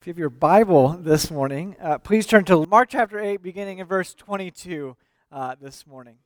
If 0.00 0.06
you 0.06 0.12
have 0.12 0.18
your 0.18 0.30
Bible 0.30 0.96
this 0.98 1.30
morning, 1.30 1.76
uh, 1.78 1.98
please 1.98 2.24
turn 2.24 2.46
to 2.46 2.64
Mark 2.64 2.88
chapter 2.88 3.20
8, 3.20 3.42
beginning 3.42 3.80
in 3.80 3.86
verse 3.86 4.14
22 4.14 4.96
uh, 5.30 5.56
this 5.60 5.86
morning. 5.86 6.16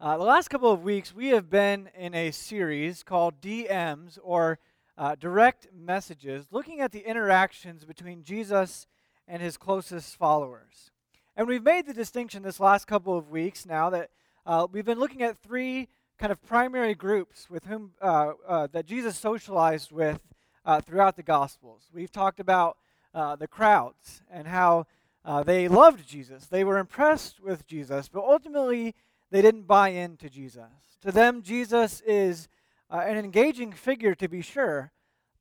Uh, 0.00 0.18
the 0.18 0.24
last 0.24 0.48
couple 0.48 0.72
of 0.72 0.82
weeks, 0.82 1.14
we 1.14 1.28
have 1.28 1.48
been 1.48 1.88
in 1.96 2.16
a 2.16 2.32
series 2.32 3.04
called 3.04 3.40
DMs, 3.40 4.18
or 4.24 4.58
uh, 4.96 5.14
Direct 5.14 5.68
Messages, 5.72 6.46
looking 6.50 6.80
at 6.80 6.90
the 6.90 7.08
interactions 7.08 7.84
between 7.84 8.24
Jesus 8.24 8.88
and 9.28 9.40
his 9.40 9.56
closest 9.56 10.16
followers. 10.16 10.90
And 11.36 11.46
we've 11.46 11.62
made 11.62 11.86
the 11.86 11.94
distinction 11.94 12.42
this 12.42 12.58
last 12.58 12.88
couple 12.88 13.16
of 13.16 13.30
weeks 13.30 13.66
now 13.66 13.88
that 13.90 14.10
uh, 14.44 14.66
we've 14.72 14.84
been 14.84 14.98
looking 14.98 15.22
at 15.22 15.38
three 15.38 15.86
kind 16.18 16.32
of 16.32 16.42
primary 16.42 16.96
groups 16.96 17.48
with 17.48 17.66
whom 17.66 17.92
uh, 18.02 18.66
that 18.72 18.84
Jesus 18.84 19.16
socialized 19.16 19.92
with 19.92 20.18
uh, 20.68 20.82
throughout 20.82 21.16
the 21.16 21.22
Gospels. 21.22 21.88
We've 21.94 22.12
talked 22.12 22.38
about 22.38 22.76
uh, 23.14 23.36
the 23.36 23.48
crowds 23.48 24.20
and 24.30 24.46
how 24.46 24.86
uh, 25.24 25.42
they 25.42 25.66
loved 25.66 26.06
Jesus. 26.06 26.44
They 26.44 26.62
were 26.62 26.76
impressed 26.76 27.40
with 27.40 27.66
Jesus, 27.66 28.08
but 28.08 28.22
ultimately 28.22 28.94
they 29.30 29.40
didn't 29.40 29.66
buy 29.66 29.88
into 29.88 30.28
Jesus. 30.28 30.98
To 31.00 31.10
them, 31.10 31.40
Jesus 31.42 32.02
is 32.02 32.48
uh, 32.90 32.98
an 32.98 33.16
engaging 33.16 33.72
figure, 33.72 34.14
to 34.16 34.28
be 34.28 34.42
sure, 34.42 34.92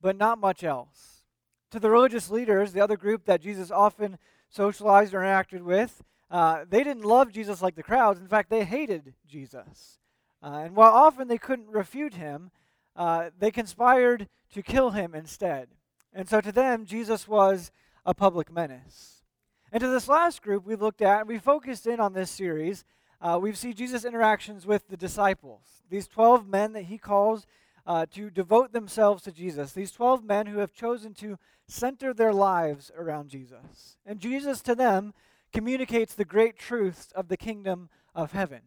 but 0.01 0.15
not 0.15 0.39
much 0.39 0.63
else. 0.63 1.23
To 1.71 1.79
the 1.79 1.89
religious 1.89 2.29
leaders, 2.29 2.71
the 2.71 2.81
other 2.81 2.95
group 2.95 3.25
that 3.25 3.41
Jesus 3.41 3.69
often 3.69 4.17
socialized 4.49 5.13
or 5.13 5.19
interacted 5.19 5.61
with, 5.61 6.01
uh, 6.31 6.63
they 6.69 6.85
didn't 6.85 7.03
love 7.03 7.33
Jesus 7.33 7.61
like 7.61 7.75
the 7.75 7.83
crowds. 7.83 8.21
In 8.21 8.27
fact, 8.27 8.49
they 8.49 8.63
hated 8.63 9.13
Jesus. 9.27 9.99
Uh, 10.41 10.61
and 10.63 10.75
while 10.75 10.93
often 10.93 11.27
they 11.27 11.37
couldn't 11.37 11.67
refute 11.67 12.13
him, 12.13 12.49
uh, 12.97 13.29
they 13.37 13.51
conspired 13.51 14.27
to 14.53 14.61
kill 14.61 14.91
him 14.91 15.15
instead. 15.15 15.69
And 16.13 16.27
so 16.27 16.41
to 16.41 16.51
them, 16.51 16.85
Jesus 16.85 17.27
was 17.27 17.71
a 18.05 18.13
public 18.13 18.51
menace. 18.51 19.23
And 19.71 19.81
to 19.81 19.87
this 19.87 20.07
last 20.07 20.41
group 20.41 20.65
we 20.65 20.75
looked 20.75 21.01
at, 21.01 21.27
we 21.27 21.37
focused 21.37 21.85
in 21.85 21.99
on 21.99 22.13
this 22.13 22.31
series, 22.31 22.83
uh, 23.21 23.37
we 23.41 23.53
see 23.53 23.73
Jesus' 23.73 24.05
interactions 24.05 24.65
with 24.65 24.87
the 24.87 24.97
disciples, 24.97 25.83
these 25.89 26.07
12 26.07 26.47
men 26.47 26.73
that 26.73 26.83
he 26.83 26.97
calls 26.97 27.45
uh, 27.85 28.05
to 28.13 28.29
devote 28.29 28.73
themselves 28.73 29.23
to 29.23 29.31
Jesus, 29.31 29.73
these 29.73 29.91
12 29.91 30.23
men 30.23 30.47
who 30.47 30.59
have 30.59 30.73
chosen 30.73 31.13
to 31.15 31.37
center 31.67 32.13
their 32.13 32.33
lives 32.33 32.91
around 32.97 33.29
Jesus. 33.29 33.97
And 34.05 34.19
Jesus 34.19 34.61
to 34.61 34.75
them 34.75 35.13
communicates 35.53 36.13
the 36.13 36.25
great 36.25 36.57
truths 36.57 37.11
of 37.15 37.27
the 37.27 37.37
kingdom 37.37 37.89
of 38.13 38.31
heaven. 38.31 38.61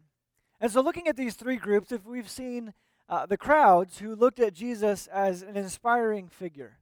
And 0.59 0.71
so, 0.71 0.81
looking 0.81 1.07
at 1.07 1.17
these 1.17 1.35
three 1.35 1.55
groups, 1.55 1.91
if 1.91 2.05
we've 2.05 2.29
seen 2.29 2.73
uh, 3.11 3.25
the 3.25 3.37
crowds 3.37 3.99
who 3.99 4.15
looked 4.15 4.39
at 4.39 4.53
Jesus 4.53 5.07
as 5.07 5.41
an 5.41 5.57
inspiring 5.57 6.29
figure, 6.29 6.77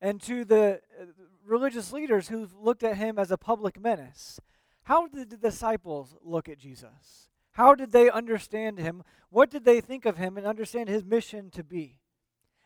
and 0.00 0.20
to 0.20 0.44
the 0.44 0.80
uh, 1.00 1.06
religious 1.46 1.90
leaders 1.90 2.28
who 2.28 2.46
looked 2.60 2.82
at 2.82 2.98
him 2.98 3.18
as 3.18 3.30
a 3.30 3.38
public 3.38 3.80
menace. 3.80 4.38
How 4.82 5.08
did 5.08 5.30
the 5.30 5.38
disciples 5.38 6.14
look 6.22 6.50
at 6.50 6.58
Jesus? 6.58 7.30
How 7.52 7.74
did 7.74 7.92
they 7.92 8.10
understand 8.10 8.78
him? 8.78 9.02
What 9.30 9.50
did 9.50 9.64
they 9.64 9.80
think 9.80 10.04
of 10.04 10.18
him 10.18 10.36
and 10.36 10.46
understand 10.46 10.90
his 10.90 11.02
mission 11.02 11.48
to 11.52 11.64
be? 11.64 11.96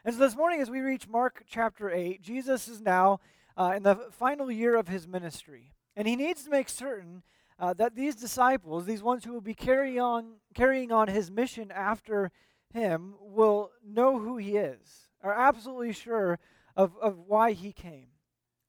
And 0.05 0.15
so 0.15 0.21
this 0.21 0.35
morning, 0.35 0.61
as 0.61 0.71
we 0.71 0.81
reach 0.81 1.07
Mark 1.07 1.45
chapter 1.49 1.91
8, 1.91 2.21
Jesus 2.21 2.67
is 2.67 2.81
now 2.81 3.21
uh, 3.57 3.75
in 3.77 3.85
the 3.85 3.97
final 4.11 4.51
year 4.51 4.75
of 4.75 4.89
his 4.89 5.07
ministry. 5.07 5.75
And 5.95 6.09
he 6.09 6.17
needs 6.17 6.43
to 6.45 6.51
make 6.51 6.69
certain 6.69 7.23
uh, 7.61 7.75
that 7.75 7.95
these 7.95 8.17
disciples, 8.17 8.87
these 8.87 9.03
ones 9.03 9.25
who 9.25 9.33
will 9.33 9.41
be 9.41 9.55
carry 9.55 9.99
on, 9.99 10.37
carrying 10.55 10.91
on 10.91 11.09
his 11.09 11.31
mission 11.31 11.71
after 11.71 12.33
him 12.73 13.15
will 13.21 13.71
know 13.85 14.19
who 14.19 14.37
he 14.37 14.57
is, 14.57 15.09
are 15.23 15.33
absolutely 15.33 15.93
sure 15.93 16.39
of, 16.77 16.97
of 17.01 17.19
why 17.19 17.53
he 17.53 17.73
came. 17.73 18.09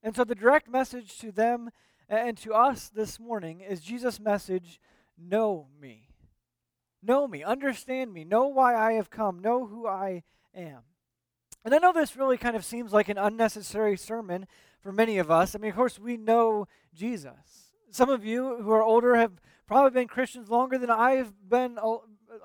And 0.02 0.16
so 0.16 0.24
the 0.24 0.36
direct 0.36 0.70
message 0.70 1.18
to 1.20 1.32
them 1.32 1.70
and 2.08 2.38
to 2.38 2.54
us 2.54 2.90
this 2.90 3.20
morning 3.20 3.60
is 3.62 3.82
Jesus' 3.82 4.20
message 4.20 4.80
know 5.18 5.68
me. 5.80 6.08
Know 7.02 7.28
me, 7.28 7.44
understand 7.44 8.14
me, 8.14 8.24
know 8.24 8.48
why 8.48 8.76
I 8.76 8.94
have 8.94 9.10
come, 9.10 9.40
know 9.40 9.66
who 9.66 9.88
I 9.88 10.24
am. 10.54 10.82
And 11.64 11.74
I 11.74 11.78
know 11.78 11.94
this 11.94 12.16
really 12.16 12.38
kind 12.38 12.56
of 12.56 12.66
seems 12.66 12.92
like 12.92 13.10
an 13.10 13.18
unnecessary 13.18 13.98
sermon 13.98 14.48
for 14.82 14.92
many 14.92 15.18
of 15.18 15.30
us. 15.30 15.56
I 15.56 15.60
mean, 15.60 15.70
of 15.70 15.76
course, 15.76 16.00
we 16.00 16.18
know 16.18 16.68
Jesus. 16.94 17.74
Some 17.92 18.10
of 18.10 18.26
you 18.26 18.58
who 18.62 18.72
are 18.72 18.84
older 18.84 19.16
have 19.16 19.34
probably 19.68 19.92
been 19.92 20.08
Christians 20.08 20.50
longer 20.50 20.78
than 20.78 20.90
I've 20.90 21.34
been 21.48 21.78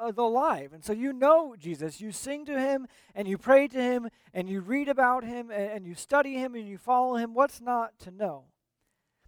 alive. 0.00 0.72
And 0.72 0.84
so 0.84 0.92
you 0.92 1.12
know 1.12 1.54
Jesus. 1.58 2.00
You 2.00 2.12
sing 2.12 2.44
to 2.46 2.58
him 2.58 2.86
and 3.14 3.26
you 3.28 3.38
pray 3.38 3.68
to 3.68 3.80
him 3.80 4.08
and 4.32 4.48
you 4.48 4.60
read 4.60 4.88
about 4.88 5.24
him 5.24 5.50
and, 5.50 5.70
and 5.70 5.86
you 5.86 5.94
study 5.94 6.34
him 6.34 6.54
and 6.54 6.68
you 6.68 6.78
follow 6.78 7.16
him. 7.16 7.34
What's 7.34 7.60
not 7.60 7.98
to 8.00 8.10
know? 8.10 8.44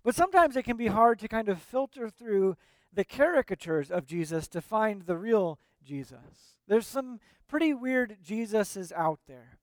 But 0.02 0.14
sometimes 0.14 0.56
it 0.56 0.62
can 0.62 0.76
be 0.76 0.86
hard 0.86 1.18
to 1.20 1.28
kind 1.28 1.48
of 1.48 1.60
filter 1.60 2.08
through 2.08 2.56
the 2.92 3.04
caricatures 3.04 3.90
of 3.90 4.06
Jesus 4.06 4.48
to 4.48 4.60
find 4.60 5.02
the 5.02 5.16
real 5.16 5.58
Jesus. 5.84 6.56
There's 6.68 6.86
some 6.86 7.20
pretty 7.48 7.74
weird 7.74 8.16
Jesuses 8.24 8.92
out 8.92 9.20
there. 9.26 9.58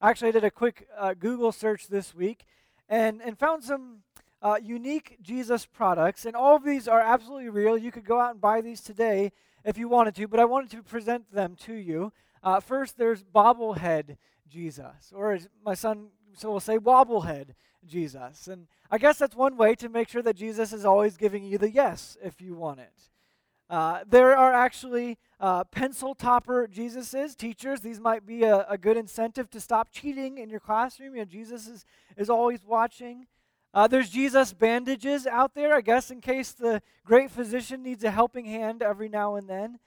Actually, 0.00 0.28
I 0.28 0.32
did 0.32 0.44
a 0.44 0.50
quick 0.50 0.86
uh, 0.96 1.14
Google 1.14 1.52
search 1.52 1.88
this 1.88 2.14
week 2.14 2.44
and, 2.88 3.20
and 3.22 3.38
found 3.38 3.64
some 3.64 4.02
uh, 4.46 4.58
unique 4.62 5.18
Jesus 5.20 5.66
products, 5.66 6.24
and 6.24 6.36
all 6.36 6.54
of 6.54 6.64
these 6.64 6.86
are 6.86 7.00
absolutely 7.00 7.48
real. 7.48 7.76
You 7.76 7.90
could 7.90 8.04
go 8.04 8.20
out 8.20 8.30
and 8.30 8.40
buy 8.40 8.60
these 8.60 8.80
today 8.80 9.32
if 9.64 9.76
you 9.76 9.88
wanted 9.88 10.14
to, 10.16 10.28
but 10.28 10.38
I 10.38 10.44
wanted 10.44 10.70
to 10.70 10.82
present 10.82 11.32
them 11.32 11.56
to 11.62 11.74
you. 11.74 12.12
Uh, 12.42 12.60
first, 12.60 12.96
there's 12.96 13.24
bobblehead 13.24 14.16
Jesus, 14.48 15.12
or 15.12 15.32
as 15.32 15.48
my 15.64 15.74
son 15.74 16.10
so 16.36 16.50
we'll 16.50 16.60
say, 16.60 16.78
wobblehead 16.78 17.54
Jesus. 17.86 18.46
And 18.46 18.66
I 18.90 18.98
guess 18.98 19.18
that's 19.18 19.34
one 19.34 19.56
way 19.56 19.74
to 19.76 19.88
make 19.88 20.08
sure 20.08 20.22
that 20.22 20.36
Jesus 20.36 20.72
is 20.72 20.84
always 20.84 21.16
giving 21.16 21.44
you 21.44 21.58
the 21.58 21.70
yes 21.70 22.16
if 22.22 22.40
you 22.40 22.54
want 22.54 22.80
it. 22.80 22.92
Uh, 23.68 24.04
there 24.08 24.36
are 24.36 24.52
actually 24.52 25.18
uh, 25.40 25.64
pencil 25.64 26.14
topper 26.14 26.68
Jesuses, 26.68 27.36
teachers. 27.36 27.80
These 27.80 27.98
might 27.98 28.24
be 28.24 28.44
a, 28.44 28.64
a, 28.68 28.78
good 28.78 28.96
incentive 28.96 29.50
to 29.50 29.60
stop 29.60 29.88
cheating 29.90 30.38
in 30.38 30.48
your 30.48 30.60
classroom. 30.60 31.16
You 31.16 31.22
know, 31.22 31.24
Jesus 31.24 31.66
is, 31.66 31.84
is 32.16 32.30
always 32.30 32.60
watching. 32.64 33.26
Uh, 33.76 33.86
there's 33.86 34.08
Jesus 34.08 34.54
bandages 34.54 35.26
out 35.26 35.54
there, 35.54 35.74
I 35.74 35.82
guess, 35.82 36.10
in 36.10 36.22
case 36.22 36.52
the 36.52 36.80
great 37.04 37.30
physician 37.30 37.82
needs 37.82 38.04
a 38.04 38.10
helping 38.10 38.46
hand 38.46 38.80
every 38.80 39.10
now 39.10 39.34
and 39.34 39.46
then. 39.46 39.78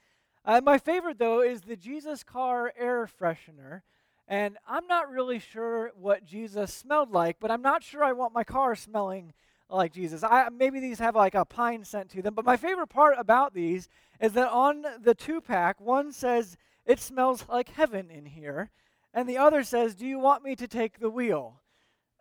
Uh, 0.44 0.60
my 0.62 0.78
favorite, 0.78 1.18
though, 1.18 1.40
is 1.40 1.62
the 1.62 1.74
Jesus 1.74 2.22
car 2.22 2.72
air 2.78 3.10
freshener. 3.20 3.82
And 4.28 4.58
I'm 4.68 4.86
not 4.86 5.10
really 5.10 5.40
sure 5.40 5.90
what 5.96 6.24
Jesus 6.24 6.72
smelled 6.72 7.10
like, 7.10 7.38
but 7.40 7.50
I'm 7.50 7.62
not 7.62 7.82
sure 7.82 8.04
I 8.04 8.12
want 8.12 8.32
my 8.32 8.44
car 8.44 8.76
smelling 8.76 9.32
like 9.68 9.92
Jesus. 9.92 10.22
I, 10.22 10.48
maybe 10.50 10.78
these 10.78 11.00
have 11.00 11.16
like 11.16 11.34
a 11.34 11.44
pine 11.44 11.84
scent 11.84 12.10
to 12.10 12.22
them, 12.22 12.34
but 12.34 12.44
my 12.44 12.56
favorite 12.56 12.90
part 12.90 13.16
about 13.18 13.54
these 13.54 13.88
is 14.20 14.34
that 14.34 14.52
on 14.52 14.84
the 15.02 15.16
two 15.16 15.40
pack, 15.40 15.80
one 15.80 16.12
says, 16.12 16.56
It 16.86 17.00
smells 17.00 17.44
like 17.48 17.70
heaven 17.70 18.08
in 18.08 18.26
here, 18.26 18.70
and 19.12 19.28
the 19.28 19.38
other 19.38 19.64
says, 19.64 19.96
Do 19.96 20.06
you 20.06 20.20
want 20.20 20.44
me 20.44 20.54
to 20.54 20.68
take 20.68 21.00
the 21.00 21.10
wheel? 21.10 21.60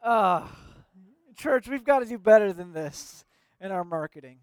Ugh. 0.02 0.50
Church, 1.40 1.70
we've 1.70 1.86
got 1.86 2.00
to 2.00 2.06
do 2.06 2.18
better 2.18 2.52
than 2.52 2.74
this 2.74 3.24
in 3.62 3.72
our 3.72 3.86
marketing. 3.86 4.40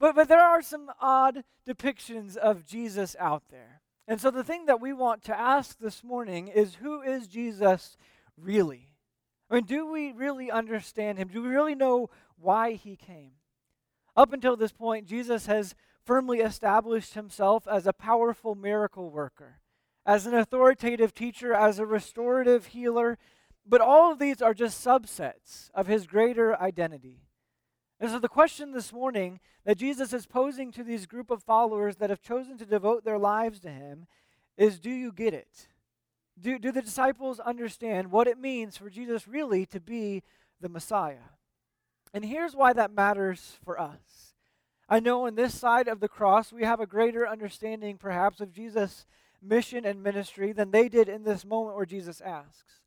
But, 0.00 0.16
but 0.16 0.26
there 0.26 0.42
are 0.42 0.62
some 0.62 0.90
odd 1.00 1.44
depictions 1.64 2.36
of 2.36 2.66
Jesus 2.66 3.14
out 3.20 3.44
there. 3.50 3.82
And 4.08 4.20
so 4.20 4.32
the 4.32 4.42
thing 4.42 4.66
that 4.66 4.80
we 4.80 4.92
want 4.92 5.22
to 5.24 5.38
ask 5.38 5.78
this 5.78 6.02
morning 6.02 6.48
is 6.48 6.76
who 6.76 7.02
is 7.02 7.28
Jesus 7.28 7.96
really? 8.36 8.96
I 9.48 9.54
mean, 9.54 9.64
do 9.64 9.86
we 9.86 10.10
really 10.10 10.50
understand 10.50 11.18
him? 11.18 11.28
Do 11.28 11.40
we 11.40 11.50
really 11.50 11.76
know 11.76 12.10
why 12.36 12.72
he 12.72 12.96
came? 12.96 13.32
Up 14.16 14.32
until 14.32 14.56
this 14.56 14.72
point, 14.72 15.06
Jesus 15.06 15.46
has 15.46 15.76
firmly 16.04 16.40
established 16.40 17.14
himself 17.14 17.68
as 17.68 17.86
a 17.86 17.92
powerful 17.92 18.56
miracle 18.56 19.10
worker, 19.10 19.60
as 20.04 20.26
an 20.26 20.34
authoritative 20.34 21.14
teacher, 21.14 21.54
as 21.54 21.78
a 21.78 21.86
restorative 21.86 22.66
healer, 22.66 23.18
but 23.68 23.80
all 23.80 24.10
of 24.10 24.18
these 24.18 24.40
are 24.40 24.54
just 24.54 24.84
subsets 24.84 25.70
of 25.74 25.86
his 25.86 26.06
greater 26.06 26.58
identity. 26.60 27.20
And 28.00 28.10
so 28.10 28.18
the 28.18 28.28
question 28.28 28.72
this 28.72 28.92
morning 28.92 29.40
that 29.64 29.78
Jesus 29.78 30.12
is 30.12 30.26
posing 30.26 30.70
to 30.72 30.84
these 30.84 31.06
group 31.06 31.30
of 31.30 31.42
followers 31.42 31.96
that 31.96 32.10
have 32.10 32.22
chosen 32.22 32.56
to 32.58 32.66
devote 32.66 33.04
their 33.04 33.18
lives 33.18 33.60
to 33.60 33.70
him 33.70 34.06
is 34.56 34.78
do 34.78 34.90
you 34.90 35.12
get 35.12 35.34
it? 35.34 35.68
Do, 36.40 36.58
do 36.58 36.70
the 36.70 36.82
disciples 36.82 37.40
understand 37.40 38.12
what 38.12 38.28
it 38.28 38.38
means 38.38 38.76
for 38.76 38.88
Jesus 38.88 39.26
really 39.26 39.66
to 39.66 39.80
be 39.80 40.22
the 40.60 40.68
Messiah? 40.68 41.34
And 42.14 42.24
here's 42.24 42.54
why 42.54 42.72
that 42.72 42.94
matters 42.94 43.58
for 43.64 43.80
us. 43.80 44.34
I 44.88 45.00
know 45.00 45.26
on 45.26 45.34
this 45.34 45.58
side 45.58 45.88
of 45.88 46.00
the 46.00 46.08
cross, 46.08 46.52
we 46.52 46.62
have 46.62 46.80
a 46.80 46.86
greater 46.86 47.28
understanding, 47.28 47.98
perhaps, 47.98 48.40
of 48.40 48.52
Jesus' 48.52 49.04
mission 49.42 49.84
and 49.84 50.02
ministry 50.02 50.52
than 50.52 50.70
they 50.70 50.88
did 50.88 51.08
in 51.08 51.24
this 51.24 51.44
moment 51.44 51.76
where 51.76 51.84
Jesus 51.84 52.20
asks. 52.20 52.80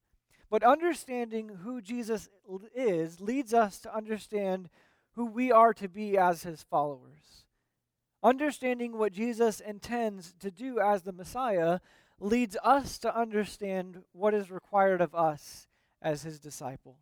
But 0.51 0.63
understanding 0.63 1.49
who 1.63 1.81
Jesus 1.81 2.27
is 2.75 3.21
leads 3.21 3.53
us 3.53 3.79
to 3.79 3.95
understand 3.95 4.69
who 5.15 5.25
we 5.25 5.49
are 5.49 5.73
to 5.73 5.87
be 5.87 6.17
as 6.17 6.43
his 6.43 6.61
followers. 6.61 7.45
Understanding 8.21 8.97
what 8.97 9.13
Jesus 9.13 9.61
intends 9.61 10.33
to 10.41 10.51
do 10.51 10.77
as 10.81 11.03
the 11.03 11.13
Messiah 11.13 11.79
leads 12.19 12.57
us 12.65 12.99
to 12.99 13.17
understand 13.17 14.03
what 14.11 14.33
is 14.33 14.51
required 14.51 14.99
of 14.99 15.15
us 15.15 15.67
as 16.01 16.23
his 16.23 16.37
disciples. 16.37 16.97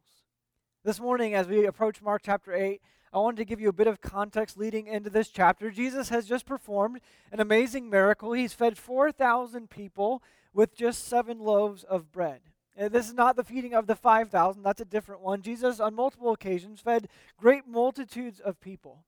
This 0.85 0.99
morning, 0.99 1.33
as 1.33 1.47
we 1.47 1.65
approach 1.65 2.03
Mark 2.03 2.21
chapter 2.23 2.53
8, 2.53 2.79
I 3.11 3.17
wanted 3.17 3.37
to 3.37 3.45
give 3.45 3.59
you 3.59 3.69
a 3.69 3.73
bit 3.73 3.87
of 3.87 3.99
context 3.99 4.59
leading 4.59 4.85
into 4.85 5.09
this 5.09 5.29
chapter. 5.29 5.71
Jesus 5.71 6.09
has 6.09 6.27
just 6.27 6.45
performed 6.45 6.99
an 7.31 7.39
amazing 7.39 7.89
miracle. 7.89 8.33
He's 8.33 8.53
fed 8.53 8.77
4,000 8.77 9.71
people 9.71 10.21
with 10.53 10.75
just 10.75 11.07
seven 11.07 11.39
loaves 11.39 11.83
of 11.83 12.11
bread. 12.11 12.41
And 12.79 12.93
this 12.93 13.09
is 13.09 13.13
not 13.13 13.35
the 13.35 13.43
feeding 13.43 13.73
of 13.73 13.87
the 13.87 13.95
5,000, 13.95 14.63
that's 14.63 14.79
a 14.79 14.85
different 14.85 15.19
one. 15.19 15.41
Jesus, 15.41 15.81
on 15.81 15.93
multiple 15.93 16.31
occasions, 16.31 16.79
fed 16.79 17.09
great 17.37 17.67
multitudes 17.67 18.39
of 18.39 18.61
people. 18.61 19.03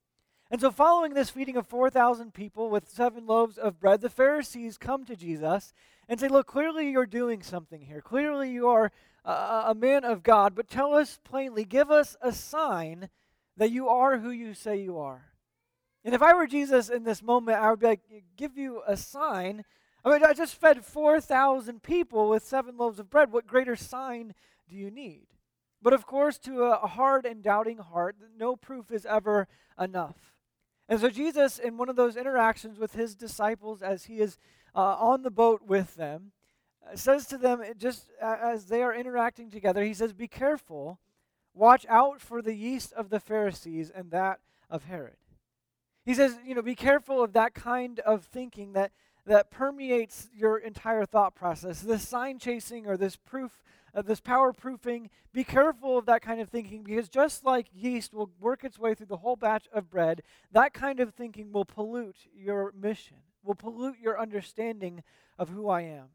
And 0.51 0.59
so, 0.59 0.71
following 0.71 1.13
this 1.13 1.29
feeding 1.29 1.55
of 1.55 1.65
4,000 1.67 2.33
people 2.33 2.69
with 2.69 2.89
seven 2.89 3.25
loaves 3.25 3.57
of 3.57 3.79
bread, 3.79 4.01
the 4.01 4.09
Pharisees 4.09 4.77
come 4.77 5.05
to 5.05 5.15
Jesus 5.15 5.73
and 6.09 6.19
say, 6.19 6.27
Look, 6.27 6.47
clearly 6.47 6.91
you're 6.91 7.05
doing 7.05 7.41
something 7.41 7.79
here. 7.79 8.01
Clearly 8.01 8.51
you 8.51 8.67
are 8.67 8.91
a, 9.23 9.63
a 9.67 9.73
man 9.73 10.03
of 10.03 10.21
God, 10.21 10.53
but 10.53 10.69
tell 10.69 10.93
us 10.93 11.21
plainly, 11.23 11.63
give 11.63 11.89
us 11.89 12.17
a 12.21 12.33
sign 12.33 13.09
that 13.55 13.71
you 13.71 13.87
are 13.87 14.17
who 14.17 14.31
you 14.31 14.53
say 14.53 14.81
you 14.81 14.97
are. 14.97 15.31
And 16.03 16.13
if 16.13 16.21
I 16.21 16.33
were 16.33 16.47
Jesus 16.47 16.89
in 16.89 17.05
this 17.05 17.23
moment, 17.23 17.57
I 17.57 17.69
would 17.69 17.79
be 17.79 17.87
like, 17.87 18.01
Give 18.35 18.57
you 18.57 18.81
a 18.85 18.97
sign. 18.97 19.63
I 20.03 20.11
mean, 20.11 20.23
I 20.25 20.33
just 20.33 20.55
fed 20.55 20.83
4,000 20.83 21.83
people 21.83 22.29
with 22.29 22.43
seven 22.43 22.77
loaves 22.77 22.99
of 22.99 23.09
bread. 23.09 23.31
What 23.31 23.45
greater 23.45 23.75
sign 23.75 24.33
do 24.69 24.75
you 24.75 24.89
need? 24.89 25.27
But 25.81 25.93
of 25.93 26.05
course, 26.05 26.37
to 26.39 26.63
a 26.63 26.87
hard 26.87 27.25
and 27.25 27.43
doubting 27.43 27.77
heart, 27.77 28.15
no 28.37 28.55
proof 28.55 28.91
is 28.91 29.05
ever 29.05 29.47
enough. 29.79 30.33
And 30.87 30.99
so, 30.99 31.09
Jesus, 31.09 31.57
in 31.57 31.77
one 31.77 31.89
of 31.89 31.95
those 31.95 32.17
interactions 32.17 32.77
with 32.77 32.93
his 32.93 33.15
disciples 33.15 33.81
as 33.81 34.05
he 34.05 34.19
is 34.19 34.37
uh, 34.75 34.95
on 34.99 35.23
the 35.23 35.31
boat 35.31 35.61
with 35.65 35.95
them, 35.95 36.31
uh, 36.85 36.95
says 36.95 37.25
to 37.27 37.37
them, 37.37 37.63
just 37.77 38.07
as 38.21 38.65
they 38.65 38.83
are 38.83 38.93
interacting 38.93 39.49
together, 39.49 39.83
he 39.83 39.93
says, 39.93 40.13
Be 40.13 40.27
careful, 40.27 40.99
watch 41.53 41.85
out 41.89 42.19
for 42.21 42.41
the 42.41 42.55
yeast 42.55 42.93
of 42.93 43.09
the 43.09 43.19
Pharisees 43.19 43.89
and 43.89 44.11
that 44.11 44.39
of 44.69 44.85
Herod. 44.85 45.15
He 46.05 46.13
says, 46.13 46.35
you 46.45 46.55
know, 46.55 46.61
be 46.61 46.75
careful 46.75 47.23
of 47.23 47.33
that 47.33 47.53
kind 47.53 47.99
of 47.99 48.25
thinking 48.25 48.73
that, 48.73 48.91
that 49.25 49.51
permeates 49.51 50.29
your 50.33 50.57
entire 50.57 51.05
thought 51.05 51.35
process. 51.35 51.81
This 51.81 52.07
sign 52.07 52.39
chasing 52.39 52.87
or 52.87 52.97
this 52.97 53.15
proof 53.15 53.63
of 53.93 54.05
this 54.05 54.21
power 54.21 54.53
proofing, 54.53 55.09
be 55.33 55.43
careful 55.43 55.97
of 55.97 56.05
that 56.05 56.21
kind 56.21 56.39
of 56.39 56.49
thinking 56.49 56.83
because 56.83 57.09
just 57.09 57.43
like 57.43 57.67
yeast 57.73 58.13
will 58.13 58.29
work 58.39 58.63
its 58.63 58.79
way 58.79 58.93
through 58.93 59.07
the 59.07 59.17
whole 59.17 59.35
batch 59.35 59.67
of 59.73 59.89
bread, 59.89 60.21
that 60.51 60.73
kind 60.73 60.99
of 60.99 61.13
thinking 61.13 61.51
will 61.51 61.65
pollute 61.65 62.27
your 62.33 62.73
mission, 62.79 63.17
will 63.43 63.55
pollute 63.55 63.97
your 64.01 64.19
understanding 64.19 65.03
of 65.37 65.49
who 65.49 65.69
I 65.69 65.81
am. 65.81 66.07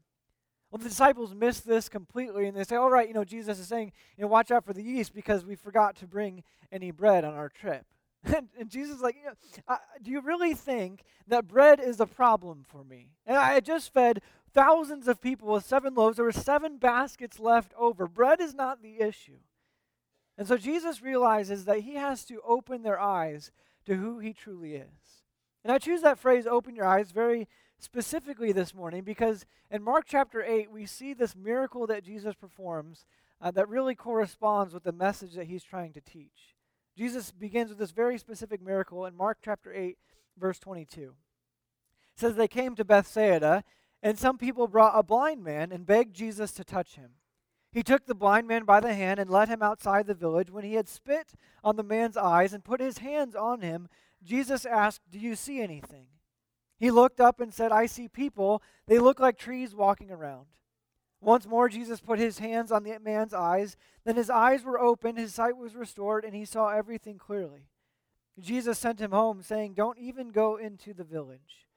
Well, 0.71 0.79
the 0.79 0.89
disciples 0.89 1.33
miss 1.33 1.61
this 1.61 1.87
completely 1.87 2.47
and 2.47 2.57
they 2.57 2.63
say, 2.63 2.75
all 2.75 2.89
right, 2.89 3.07
you 3.07 3.13
know, 3.13 3.23
Jesus 3.23 3.59
is 3.59 3.67
saying, 3.67 3.93
you 4.17 4.23
know, 4.23 4.27
watch 4.27 4.51
out 4.51 4.65
for 4.65 4.73
the 4.73 4.83
yeast 4.83 5.13
because 5.13 5.45
we 5.45 5.55
forgot 5.55 5.95
to 5.97 6.07
bring 6.07 6.43
any 6.71 6.91
bread 6.91 7.23
on 7.23 7.35
our 7.35 7.49
trip. 7.49 7.85
And, 8.35 8.49
and 8.59 8.69
Jesus 8.69 8.97
is 8.97 9.01
like, 9.01 9.15
you 9.15 9.29
know, 9.29 9.77
do 10.01 10.11
you 10.11 10.21
really 10.21 10.53
think 10.53 11.03
that 11.27 11.47
bread 11.47 11.79
is 11.79 11.99
a 11.99 12.05
problem 12.05 12.65
for 12.67 12.83
me? 12.83 13.11
And 13.25 13.37
I 13.37 13.59
just 13.59 13.93
fed 13.93 14.21
thousands 14.53 15.07
of 15.07 15.21
people 15.21 15.53
with 15.53 15.65
seven 15.65 15.93
loaves. 15.93 16.17
There 16.17 16.25
were 16.25 16.31
seven 16.31 16.77
baskets 16.77 17.39
left 17.39 17.73
over. 17.77 18.07
Bread 18.07 18.41
is 18.41 18.53
not 18.53 18.81
the 18.81 18.99
issue. 18.99 19.39
And 20.37 20.47
so 20.47 20.57
Jesus 20.57 21.01
realizes 21.01 21.65
that 21.65 21.81
he 21.81 21.95
has 21.95 22.25
to 22.25 22.41
open 22.45 22.83
their 22.83 22.99
eyes 22.99 23.51
to 23.85 23.95
who 23.95 24.19
he 24.19 24.33
truly 24.33 24.75
is. 24.75 25.23
And 25.63 25.71
I 25.71 25.77
choose 25.77 26.01
that 26.01 26.19
phrase, 26.19 26.45
open 26.45 26.75
your 26.75 26.85
eyes, 26.85 27.11
very 27.11 27.47
specifically 27.79 28.51
this 28.51 28.73
morning 28.73 29.03
because 29.03 29.45
in 29.71 29.83
Mark 29.83 30.05
chapter 30.07 30.43
8, 30.43 30.71
we 30.71 30.85
see 30.85 31.13
this 31.13 31.35
miracle 31.35 31.87
that 31.87 32.03
Jesus 32.03 32.35
performs 32.35 33.05
uh, 33.41 33.51
that 33.51 33.69
really 33.69 33.95
corresponds 33.95 34.73
with 34.73 34.83
the 34.83 34.91
message 34.91 35.33
that 35.35 35.47
he's 35.47 35.63
trying 35.63 35.93
to 35.93 36.01
teach. 36.01 36.55
Jesus 36.97 37.29
begins 37.29 37.69
with 37.69 37.77
this 37.77 37.91
very 37.91 38.17
specific 38.17 38.59
miracle 38.59 39.05
in 39.05 39.15
Mark 39.15 39.37
chapter 39.45 39.71
8, 39.71 39.97
verse 40.35 40.57
22. 40.57 41.01
It 41.03 41.13
says, 42.15 42.35
They 42.35 42.47
came 42.47 42.75
to 42.75 42.83
Bethsaida, 42.83 43.63
and 44.01 44.17
some 44.17 44.39
people 44.39 44.67
brought 44.67 44.97
a 44.97 45.03
blind 45.03 45.43
man 45.43 45.71
and 45.71 45.85
begged 45.85 46.15
Jesus 46.15 46.51
to 46.53 46.63
touch 46.63 46.95
him. 46.95 47.11
He 47.71 47.83
took 47.83 48.07
the 48.07 48.15
blind 48.15 48.47
man 48.47 48.63
by 48.65 48.79
the 48.79 48.95
hand 48.95 49.19
and 49.19 49.29
led 49.29 49.47
him 49.47 49.61
outside 49.61 50.07
the 50.07 50.15
village. 50.15 50.49
When 50.49 50.63
he 50.63 50.73
had 50.73 50.89
spit 50.89 51.33
on 51.63 51.75
the 51.75 51.83
man's 51.83 52.17
eyes 52.17 52.51
and 52.51 52.63
put 52.63 52.81
his 52.81 52.97
hands 52.97 53.35
on 53.35 53.61
him, 53.61 53.89
Jesus 54.23 54.65
asked, 54.65 55.01
Do 55.11 55.19
you 55.19 55.35
see 55.35 55.61
anything? 55.61 56.07
He 56.79 56.89
looked 56.89 57.19
up 57.19 57.39
and 57.39 57.53
said, 57.53 57.71
I 57.71 57.85
see 57.85 58.07
people. 58.07 58.63
They 58.87 58.97
look 58.97 59.19
like 59.19 59.37
trees 59.37 59.75
walking 59.75 60.09
around. 60.09 60.47
Once 61.19 61.47
more, 61.47 61.67
Jesus 61.67 61.99
put 61.99 62.19
his 62.19 62.39
hands 62.39 62.71
on 62.71 62.83
the 62.83 62.97
man's 62.99 63.33
eyes. 63.33 63.75
Then 64.05 64.15
his 64.15 64.29
eyes 64.29 64.63
were 64.63 64.79
opened, 64.79 65.17
his 65.17 65.33
sight 65.33 65.57
was 65.57 65.75
restored, 65.75 66.23
and 66.23 66.35
he 66.35 66.45
saw 66.45 66.69
everything 66.69 67.17
clearly. 67.17 67.67
Jesus 68.39 68.77
sent 68.77 69.01
him 69.01 69.11
home, 69.11 69.41
saying, 69.41 69.73
Don't 69.73 69.97
even 69.97 70.29
go 70.29 70.57
into 70.57 70.93
the 70.93 71.03
village. 71.03 71.67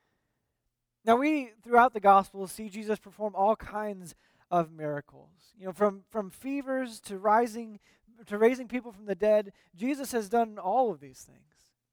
Now, 1.04 1.16
we, 1.16 1.52
throughout 1.64 1.94
the 1.94 2.00
Gospels, 2.00 2.52
see 2.52 2.69
Jesus 2.69 2.98
perform 2.98 3.34
all 3.34 3.56
kinds 3.56 4.14
of 4.50 4.70
miracles. 4.70 5.54
You 5.58 5.66
know, 5.66 5.72
from, 5.72 6.02
from 6.10 6.31
fevers 6.31 7.00
to 7.02 7.16
rising, 7.19 7.78
to 8.26 8.36
raising 8.36 8.69
people 8.69 8.93
from 8.93 9.06
the 9.06 9.14
dead, 9.14 9.52
Jesus 9.75 10.12
has 10.12 10.28
done 10.28 10.58
all 10.58 10.90
of 10.90 11.00
these 11.00 11.20
things. 11.20 11.38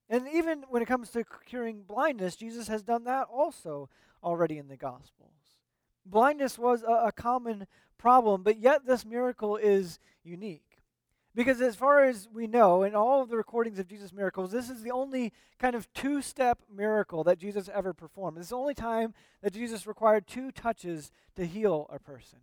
And 0.09 0.27
even 0.33 0.63
when 0.69 0.81
it 0.81 0.87
comes 0.87 1.09
to 1.11 1.23
curing 1.45 1.83
blindness, 1.83 2.35
Jesus 2.35 2.67
has 2.67 2.83
done 2.83 3.05
that 3.05 3.27
also 3.31 3.89
already 4.23 4.57
in 4.57 4.67
the 4.67 4.77
Gospels. 4.77 5.36
Blindness 6.09 6.57
was 6.57 6.83
a, 6.83 7.07
a 7.07 7.11
common 7.11 7.67
problem, 7.97 8.43
but 8.43 8.59
yet 8.59 8.85
this 8.85 9.05
miracle 9.05 9.57
is 9.57 9.99
unique. 10.23 10.63
Because 11.35 11.61
as 11.61 11.75
far 11.75 12.03
as 12.03 12.27
we 12.33 12.47
know, 12.47 12.81
in 12.81 12.95
all 12.95 13.21
of 13.21 13.29
the 13.29 13.37
recordings 13.37 13.77
of 13.77 13.87
Jesus' 13.87 14.11
miracles, 14.11 14.51
this 14.51 14.71
is 14.71 14.81
the 14.81 14.89
only 14.89 15.31
kind 15.59 15.75
of 15.75 15.91
two 15.93 16.19
step 16.19 16.57
miracle 16.75 17.23
that 17.25 17.37
Jesus 17.37 17.69
ever 17.71 17.93
performed. 17.93 18.37
This 18.37 18.45
is 18.45 18.49
the 18.49 18.55
only 18.55 18.73
time 18.73 19.13
that 19.43 19.53
Jesus 19.53 19.85
required 19.85 20.25
two 20.25 20.51
touches 20.51 21.11
to 21.35 21.45
heal 21.45 21.85
a 21.91 21.99
person. 21.99 22.39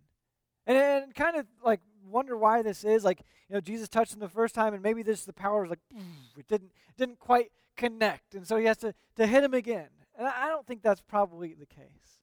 And, 0.65 0.77
and 0.77 1.13
kind 1.13 1.35
of 1.35 1.45
like 1.61 1.81
wonder 2.09 2.37
why 2.37 2.61
this 2.61 2.85
is. 2.85 3.03
Like, 3.03 3.19
you 3.49 3.55
know, 3.55 3.59
Jesus 3.59 3.89
touched 3.89 4.13
him 4.13 4.21
the 4.21 4.29
first 4.29 4.55
time, 4.55 4.73
and 4.73 4.81
maybe 4.81 5.03
this 5.03 5.25
the 5.25 5.33
power 5.33 5.61
was 5.61 5.71
like, 5.71 5.79
it 6.37 6.47
didn't, 6.47 6.71
didn't 6.97 7.19
quite 7.19 7.51
connect. 7.75 8.33
And 8.33 8.47
so 8.47 8.55
he 8.55 8.65
has 8.65 8.77
to, 8.77 8.93
to 9.17 9.27
hit 9.27 9.43
him 9.43 9.53
again. 9.53 9.89
And 10.17 10.25
I 10.25 10.47
don't 10.47 10.65
think 10.65 10.81
that's 10.81 11.01
probably 11.01 11.53
the 11.53 11.65
case. 11.65 12.14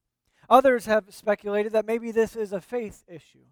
Others 0.49 0.85
have 0.85 1.05
speculated 1.09 1.73
that 1.73 1.85
maybe 1.85 2.11
this 2.11 2.35
is 2.35 2.53
a 2.53 2.61
faith 2.61 3.03
issue. 3.07 3.45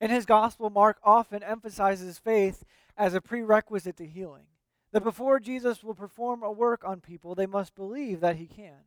In 0.00 0.10
his 0.10 0.26
gospel, 0.26 0.70
Mark 0.70 0.98
often 1.02 1.42
emphasizes 1.42 2.18
faith 2.18 2.64
as 2.96 3.14
a 3.14 3.20
prerequisite 3.20 3.96
to 3.96 4.06
healing. 4.06 4.44
That 4.92 5.04
before 5.04 5.40
Jesus 5.40 5.82
will 5.82 5.94
perform 5.94 6.42
a 6.42 6.50
work 6.50 6.82
on 6.84 7.00
people, 7.00 7.34
they 7.34 7.46
must 7.46 7.74
believe 7.74 8.20
that 8.20 8.36
he 8.36 8.46
can. 8.46 8.84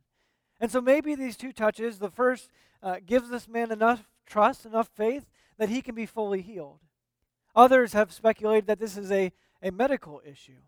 And 0.60 0.70
so 0.70 0.80
maybe 0.80 1.14
these 1.14 1.36
two 1.36 1.52
touches, 1.52 1.98
the 1.98 2.10
first 2.10 2.50
uh, 2.82 2.96
gives 3.04 3.28
this 3.28 3.48
man 3.48 3.70
enough 3.70 4.08
trust, 4.26 4.64
enough 4.64 4.88
faith 4.94 5.26
that 5.58 5.68
he 5.68 5.82
can 5.82 5.94
be 5.94 6.06
fully 6.06 6.40
healed. 6.40 6.80
Others 7.54 7.92
have 7.92 8.12
speculated 8.12 8.66
that 8.66 8.78
this 8.78 8.96
is 8.96 9.10
a, 9.12 9.32
a 9.62 9.70
medical 9.70 10.22
issue. 10.24 10.60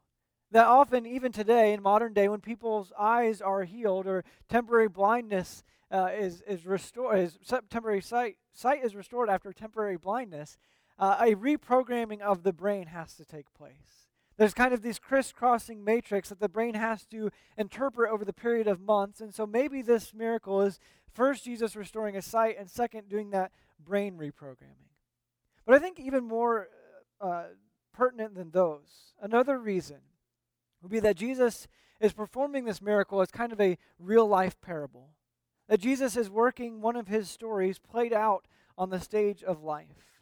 That 0.50 0.66
often, 0.66 1.06
even 1.06 1.32
today 1.32 1.72
in 1.72 1.82
modern 1.82 2.12
day, 2.12 2.28
when 2.28 2.40
people's 2.40 2.92
eyes 2.98 3.40
are 3.40 3.64
healed 3.64 4.06
or 4.06 4.24
temporary 4.48 4.88
blindness 4.88 5.64
uh, 5.94 6.08
is, 6.12 6.42
is 6.42 6.66
restored, 6.66 7.18
his 7.18 7.38
temporary 7.70 8.00
sight, 8.00 8.36
sight 8.52 8.84
is 8.84 8.96
restored 8.96 9.30
after 9.30 9.52
temporary 9.52 9.96
blindness, 9.96 10.58
uh, 10.98 11.16
a 11.20 11.36
reprogramming 11.36 12.20
of 12.20 12.42
the 12.42 12.52
brain 12.52 12.88
has 12.88 13.14
to 13.14 13.24
take 13.24 13.54
place. 13.54 14.08
There's 14.36 14.54
kind 14.54 14.74
of 14.74 14.82
this 14.82 14.98
crisscrossing 14.98 15.84
matrix 15.84 16.30
that 16.30 16.40
the 16.40 16.48
brain 16.48 16.74
has 16.74 17.04
to 17.06 17.30
interpret 17.56 18.10
over 18.10 18.24
the 18.24 18.32
period 18.32 18.66
of 18.66 18.80
months. 18.80 19.20
And 19.20 19.32
so 19.32 19.46
maybe 19.46 19.82
this 19.82 20.12
miracle 20.12 20.60
is 20.62 20.80
first 21.12 21.44
Jesus 21.44 21.76
restoring 21.76 22.16
a 22.16 22.22
sight, 22.22 22.56
and 22.58 22.68
second, 22.68 23.08
doing 23.08 23.30
that 23.30 23.52
brain 23.78 24.18
reprogramming. 24.18 24.90
But 25.64 25.76
I 25.76 25.78
think 25.78 26.00
even 26.00 26.24
more 26.24 26.68
uh, 27.20 27.44
pertinent 27.92 28.34
than 28.34 28.50
those, 28.50 29.14
another 29.22 29.60
reason 29.60 29.98
would 30.82 30.90
be 30.90 31.00
that 31.00 31.16
Jesus 31.16 31.68
is 32.00 32.12
performing 32.12 32.64
this 32.64 32.82
miracle 32.82 33.20
as 33.20 33.30
kind 33.30 33.52
of 33.52 33.60
a 33.60 33.78
real 34.00 34.26
life 34.26 34.60
parable 34.60 35.10
that 35.68 35.80
Jesus 35.80 36.16
is 36.16 36.30
working 36.30 36.80
one 36.80 36.96
of 36.96 37.08
his 37.08 37.30
stories 37.30 37.78
played 37.78 38.12
out 38.12 38.46
on 38.76 38.90
the 38.90 39.00
stage 39.00 39.42
of 39.42 39.62
life. 39.62 40.20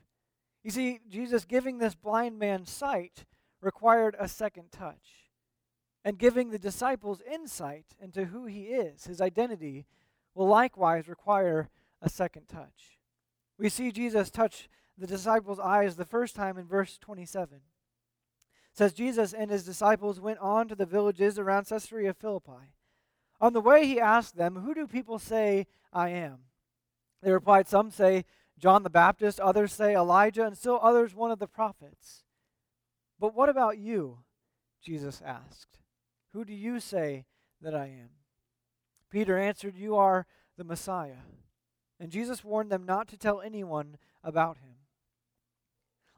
You 0.63 0.71
see, 0.71 1.01
Jesus 1.09 1.45
giving 1.45 1.79
this 1.79 1.95
blind 1.95 2.39
man 2.39 2.67
sight 2.67 3.25
required 3.61 4.17
a 4.19 4.29
second 4.29 4.71
touch. 4.71 5.31
And 6.05 6.19
giving 6.19 6.51
the 6.51 6.59
disciples 6.59 7.23
insight 7.33 7.87
into 8.01 8.25
who 8.27 8.47
he 8.47 8.63
is, 8.65 9.05
his 9.05 9.21
identity, 9.21 9.87
will 10.35 10.49
likewise 10.49 11.09
require 11.09 11.71
a 12.01 12.09
second 12.09 12.49
touch. 12.49 12.99
We 13.57 13.69
see 13.69 13.93
Jesus 13.93 14.29
touch 14.29 14.69
the 14.99 15.07
disciples' 15.07 15.61
eyes 15.61 15.95
the 15.95 16.05
first 16.05 16.35
time 16.35 16.59
in 16.59 16.67
verse 16.67 16.99
27. 16.99 17.57
It 17.57 17.61
says 18.73 18.93
Jesus 18.93 19.33
and 19.33 19.51
his 19.51 19.65
disciples 19.65 20.21
went 20.21 20.41
on 20.41 20.67
to 20.69 20.75
the 20.75 20.87
villages 20.87 21.39
around 21.39 21.69
Caesarea 21.69 22.15
Philippi. 22.15 22.75
On 23.43 23.53
the 23.53 23.61
way, 23.61 23.87
he 23.87 23.99
asked 23.99 24.37
them, 24.37 24.55
Who 24.55 24.73
do 24.73 24.87
people 24.87 25.19
say 25.19 25.67
I 25.93 26.11
am? 26.11 26.39
They 27.23 27.33
replied, 27.33 27.69
Some 27.69 27.91
say 27.91 28.25
John 28.57 28.85
the 28.85 28.91
Baptist, 28.91 29.41
others 29.41 29.73
say 29.73 29.95
Elijah, 29.95 30.47
and 30.47 30.57
still 30.57 30.79
others 30.81 31.13
one 31.13 31.33
of 31.33 31.41
the 31.41 31.49
prophets. 31.49 32.23
But 33.19 33.35
what 33.35 33.49
about 33.49 33.79
you? 33.79 34.21
Jesus 34.81 35.21
asked. 35.27 35.79
Who 36.33 36.45
do 36.45 36.55
you 36.55 36.79
say 36.79 37.25
that 37.61 37.75
I 37.75 37.87
am? 37.87 38.11
Peter 39.11 39.37
answered, 39.37 39.77
You 39.77 39.97
are 39.97 40.27
the 40.57 40.65
Messiah. 40.65 41.25
And 41.99 42.13
Jesus 42.13 42.45
warned 42.45 42.71
them 42.71 42.87
not 42.87 43.09
to 43.09 43.17
tell 43.17 43.41
anyone 43.41 43.97
about 44.23 44.59
him. 44.59 44.75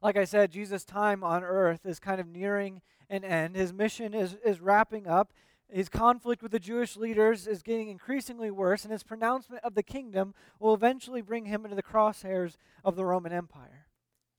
Like 0.02 0.19
I 0.19 0.25
said, 0.25 0.50
Jesus' 0.50 0.85
time 0.85 1.25
on 1.25 1.43
earth 1.43 1.87
is 1.87 1.99
kind 1.99 2.21
of 2.21 2.26
nearing 2.28 2.83
an 3.09 3.25
end. 3.25 3.57
His 3.57 3.73
mission 3.73 4.12
is, 4.12 4.37
is 4.45 4.61
wrapping 4.61 5.07
up. 5.07 5.33
His 5.71 5.88
conflict 5.88 6.42
with 6.42 6.52
the 6.52 6.61
Jewish 6.61 6.97
leaders 6.97 7.47
is 7.47 7.62
getting 7.62 7.88
increasingly 7.88 8.50
worse, 8.50 8.85
and 8.85 8.92
his 8.92 9.02
pronouncement 9.02 9.64
of 9.64 9.75
the 9.75 9.83
kingdom 9.83 10.35
will 10.61 10.75
eventually 10.75 11.23
bring 11.23 11.47
him 11.47 11.64
into 11.64 11.75
the 11.76 11.83
crosshairs 11.83 12.56
of 12.85 12.97
the 12.97 13.04
Roman 13.04 13.33
Empire. 13.33 13.87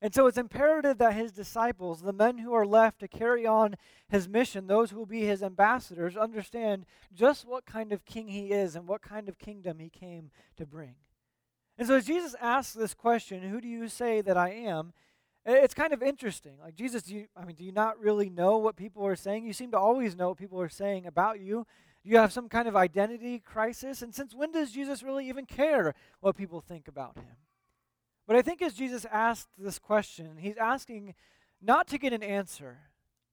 And 0.01 0.13
so 0.13 0.27
it's 0.27 0.37
imperative 0.37 0.97
that 0.99 1.15
his 1.15 1.31
disciples, 1.31 2.01
the 2.01 2.13
men 2.13 2.37
who 2.37 2.53
are 2.53 2.65
left 2.65 2.99
to 2.99 3.07
carry 3.07 3.45
on 3.45 3.75
his 4.07 4.29
mission, 4.29 4.67
those 4.67 4.91
who 4.91 4.97
will 4.97 5.05
be 5.05 5.21
his 5.21 5.41
ambassadors, 5.41 6.15
understand 6.15 6.85
just 7.13 7.45
what 7.45 7.65
kind 7.65 7.91
of 7.91 8.05
king 8.05 8.27
he 8.27 8.51
is 8.51 8.75
and 8.75 8.87
what 8.87 9.01
kind 9.01 9.27
of 9.27 9.39
kingdom 9.39 9.79
he 9.79 9.89
came 9.89 10.29
to 10.57 10.65
bring. 10.65 10.95
And 11.77 11.87
so 11.87 11.95
as 11.95 12.05
Jesus 12.05 12.35
asks 12.39 12.73
this 12.73 12.93
question, 12.93 13.41
who 13.41 13.59
do 13.59 13.67
you 13.67 13.87
say 13.87 14.21
that 14.21 14.37
I 14.37 14.51
am? 14.51 14.93
It's 15.45 15.75
kind 15.75 15.93
of 15.93 16.01
interesting. 16.01 16.53
Like 16.61 16.75
Jesus, 16.75 17.03
do 17.03 17.13
you, 17.13 17.27
I 17.37 17.45
mean, 17.45 17.55
do 17.55 17.63
you 17.63 17.71
not 17.71 17.99
really 17.99 18.29
know 18.29 18.57
what 18.57 18.75
people 18.75 19.05
are 19.05 19.15
saying? 19.15 19.45
You 19.45 19.53
seem 19.53 19.71
to 19.71 19.77
always 19.77 20.15
know 20.15 20.29
what 20.29 20.37
people 20.37 20.59
are 20.59 20.69
saying 20.69 21.05
about 21.05 21.39
you. 21.39 21.67
You 22.03 22.17
have 22.17 22.33
some 22.33 22.49
kind 22.49 22.67
of 22.67 22.75
identity 22.75 23.39
crisis, 23.39 24.01
and 24.01 24.13
since 24.13 24.33
when 24.33 24.51
does 24.51 24.71
Jesus 24.71 25.01
really 25.01 25.27
even 25.27 25.45
care 25.45 25.93
what 26.19 26.35
people 26.35 26.61
think 26.61 26.87
about 26.87 27.15
him? 27.15 27.37
But 28.27 28.35
I 28.35 28.41
think 28.41 28.61
as 28.61 28.73
Jesus 28.73 29.05
asked 29.11 29.49
this 29.57 29.79
question, 29.79 30.37
he's 30.37 30.57
asking 30.57 31.13
not 31.61 31.87
to 31.87 31.97
get 31.97 32.13
an 32.13 32.23
answer, 32.23 32.77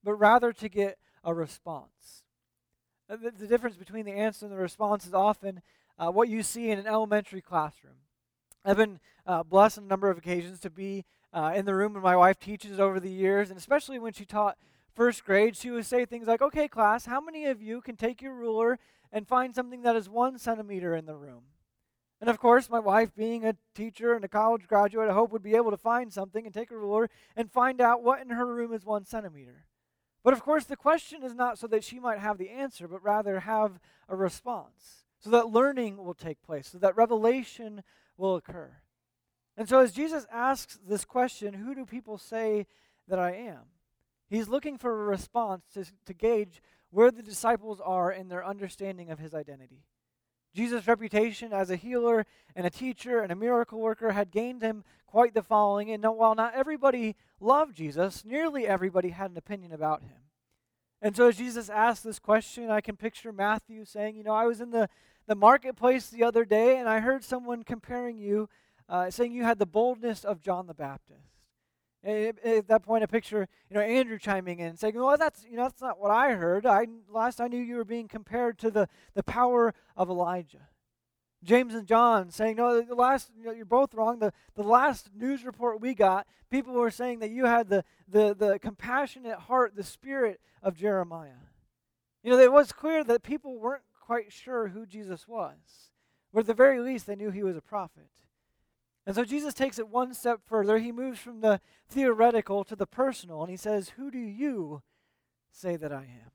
but 0.03 0.13
rather 0.13 0.51
to 0.53 0.69
get 0.69 0.97
a 1.23 1.33
response. 1.33 2.23
Uh, 3.09 3.15
the, 3.15 3.31
the 3.31 3.47
difference 3.47 3.75
between 3.75 4.05
the 4.05 4.11
answer 4.11 4.45
and 4.45 4.53
the 4.53 4.59
response 4.59 5.05
is 5.05 5.13
often 5.13 5.61
uh, 5.97 6.09
what 6.09 6.29
you 6.29 6.43
see 6.43 6.69
in 6.69 6.79
an 6.79 6.87
elementary 6.87 7.41
classroom. 7.41 7.95
I've 8.65 8.77
been 8.77 8.99
uh, 9.25 9.43
blessed 9.43 9.79
on 9.79 9.83
a 9.85 9.87
number 9.87 10.09
of 10.09 10.17
occasions 10.17 10.59
to 10.61 10.69
be 10.69 11.05
uh, 11.33 11.53
in 11.55 11.65
the 11.65 11.75
room 11.75 11.93
when 11.93 12.03
my 12.03 12.15
wife 12.15 12.39
teaches 12.39 12.79
over 12.79 12.99
the 12.99 13.09
years, 13.09 13.49
and 13.49 13.57
especially 13.57 13.99
when 13.99 14.13
she 14.13 14.25
taught 14.25 14.57
first 14.93 15.25
grade, 15.25 15.57
she 15.57 15.71
would 15.71 15.85
say 15.85 16.05
things 16.05 16.27
like, 16.27 16.41
Okay, 16.41 16.67
class, 16.67 17.05
how 17.05 17.19
many 17.19 17.45
of 17.45 17.61
you 17.61 17.81
can 17.81 17.95
take 17.95 18.21
your 18.21 18.33
ruler 18.33 18.79
and 19.11 19.27
find 19.27 19.53
something 19.53 19.81
that 19.81 19.95
is 19.95 20.09
one 20.09 20.37
centimeter 20.37 20.95
in 20.95 21.05
the 21.05 21.15
room? 21.15 21.43
And 22.21 22.29
of 22.29 22.39
course, 22.39 22.69
my 22.69 22.79
wife, 22.79 23.13
being 23.15 23.45
a 23.45 23.57
teacher 23.75 24.13
and 24.13 24.23
a 24.23 24.29
college 24.29 24.67
graduate, 24.67 25.09
I 25.09 25.13
hope 25.13 25.31
would 25.33 25.43
be 25.43 25.55
able 25.55 25.71
to 25.71 25.77
find 25.77 26.13
something 26.13 26.45
and 26.45 26.53
take 26.53 26.71
a 26.71 26.77
ruler 26.77 27.09
and 27.35 27.51
find 27.51 27.81
out 27.81 28.03
what 28.03 28.21
in 28.21 28.29
her 28.29 28.45
room 28.45 28.71
is 28.71 28.85
one 28.85 29.03
centimeter. 29.03 29.65
But 30.23 30.33
of 30.33 30.41
course, 30.41 30.63
the 30.63 30.77
question 30.77 31.21
is 31.21 31.35
not 31.35 31.59
so 31.59 31.67
that 31.67 31.83
she 31.83 31.99
might 31.99 32.19
have 32.19 32.37
the 32.37 32.49
answer, 32.49 32.87
but 32.87 33.03
rather 33.03 33.41
have 33.41 33.79
a 34.07 34.15
response, 34.15 35.03
so 35.19 35.29
that 35.31 35.49
learning 35.49 35.97
will 35.97 36.13
take 36.13 36.41
place, 36.41 36.69
so 36.69 36.77
that 36.77 36.95
revelation 36.95 37.83
will 38.15 38.37
occur. 38.37 38.71
And 39.55 39.69
so, 39.69 39.79
as 39.79 39.91
Jesus 39.91 40.25
asks 40.31 40.79
this 40.87 41.05
question, 41.05 41.53
who 41.53 41.75
do 41.75 41.85
people 41.85 42.17
say 42.17 42.65
that 43.07 43.19
I 43.19 43.33
am? 43.33 43.61
He's 44.29 44.49
looking 44.49 44.77
for 44.77 44.91
a 44.91 45.05
response 45.05 45.63
to, 45.73 45.85
to 46.05 46.13
gauge 46.13 46.61
where 46.89 47.11
the 47.11 47.21
disciples 47.21 47.79
are 47.83 48.11
in 48.11 48.29
their 48.29 48.45
understanding 48.45 49.09
of 49.09 49.19
his 49.19 49.33
identity. 49.33 49.83
Jesus' 50.53 50.87
reputation 50.87 51.51
as 51.51 51.69
a 51.69 51.75
healer 51.75 52.25
and 52.55 52.65
a 52.65 52.71
teacher 52.71 53.19
and 53.19 53.31
a 53.31 53.35
miracle 53.35 53.79
worker 53.79 54.11
had 54.11 54.31
gained 54.31 54.61
him 54.61 54.83
quite 55.07 55.33
the 55.33 55.41
following. 55.41 55.89
And 55.91 56.03
while 56.03 56.35
not 56.35 56.53
everybody 56.53 57.15
loved 57.39 57.75
Jesus, 57.75 58.23
nearly 58.23 58.67
everybody 58.67 59.09
had 59.09 59.31
an 59.31 59.37
opinion 59.37 59.71
about 59.71 60.03
him. 60.03 60.17
And 61.01 61.15
so, 61.17 61.27
as 61.27 61.37
Jesus 61.37 61.69
asked 61.69 62.03
this 62.03 62.19
question, 62.19 62.69
I 62.69 62.81
can 62.81 62.95
picture 62.95 63.33
Matthew 63.33 63.83
saying, 63.83 64.15
You 64.15 64.23
know, 64.23 64.33
I 64.33 64.45
was 64.45 64.61
in 64.61 64.71
the, 64.71 64.87
the 65.27 65.35
marketplace 65.35 66.09
the 66.09 66.23
other 66.23 66.45
day 66.45 66.77
and 66.77 66.87
I 66.87 66.99
heard 66.99 67.23
someone 67.23 67.63
comparing 67.63 68.17
you, 68.17 68.47
uh, 68.89 69.09
saying 69.09 69.31
you 69.31 69.43
had 69.43 69.59
the 69.59 69.65
boldness 69.65 70.23
of 70.23 70.41
John 70.41 70.67
the 70.67 70.73
Baptist. 70.73 71.19
At 72.03 72.67
that 72.67 72.83
point, 72.83 73.01
I 73.01 73.05
picture 73.05 73.47
you 73.69 73.75
know 73.75 73.81
Andrew 73.81 74.19
chiming 74.19 74.59
in, 74.59 74.75
saying, 74.75 74.95
"Well, 74.95 75.17
that's 75.17 75.45
you 75.49 75.55
know 75.55 75.63
that's 75.63 75.81
not 75.81 75.99
what 75.99 76.11
I 76.11 76.33
heard. 76.33 76.65
I 76.65 76.87
last 77.09 77.39
I 77.39 77.47
knew 77.47 77.59
you 77.59 77.77
were 77.77 77.85
being 77.85 78.09
compared 78.09 78.57
to 78.59 78.69
the 78.69 78.89
the 79.13 79.23
power 79.23 79.73
of 79.95 80.09
Elijah." 80.09 80.67
James 81.43 81.73
and 81.73 81.87
John 81.87 82.29
saying, 82.29 82.57
"No, 82.57 82.81
the 82.81 82.95
last 82.95 83.31
you 83.37 83.45
know, 83.45 83.51
you're 83.53 83.63
both 83.63 83.93
wrong. 83.93 84.19
The 84.19 84.33
the 84.55 84.63
last 84.63 85.11
news 85.15 85.45
report 85.45 85.79
we 85.79 85.93
got, 85.93 86.27
people 86.49 86.73
were 86.73 86.91
saying 86.91 87.19
that 87.19 87.29
you 87.31 87.45
had 87.45 87.69
the 87.69 87.85
the 88.09 88.33
the 88.33 88.59
compassionate 88.59 89.39
heart, 89.39 89.75
the 89.75 89.83
spirit 89.83 90.41
of 90.61 90.75
Jeremiah." 90.75 91.31
You 92.21 92.31
know, 92.31 92.39
it 92.39 92.51
was 92.51 92.73
clear 92.73 93.03
that 93.05 93.23
people 93.23 93.57
weren't 93.57 93.83
quite 94.01 94.31
sure 94.31 94.67
who 94.69 94.85
Jesus 94.85 95.27
was. 95.27 95.91
But 96.33 96.41
at 96.41 96.47
the 96.47 96.53
very 96.53 96.79
least, 96.79 97.05
they 97.05 97.15
knew 97.15 97.29
he 97.29 97.43
was 97.43 97.55
a 97.55 97.61
prophet. 97.61 98.09
And 99.05 99.15
so 99.15 99.25
Jesus 99.25 99.53
takes 99.53 99.79
it 99.79 99.89
one 99.89 100.13
step 100.13 100.39
further. 100.45 100.77
He 100.79 100.91
moves 100.91 101.19
from 101.19 101.41
the 101.41 101.59
theoretical 101.89 102.63
to 102.63 102.75
the 102.75 102.87
personal, 102.87 103.41
and 103.41 103.51
he 103.51 103.57
says, 103.57 103.89
Who 103.89 104.09
do 104.09 104.19
you 104.19 104.81
say 105.51 105.75
that 105.75 105.91
I 105.91 106.03
am? 106.03 106.31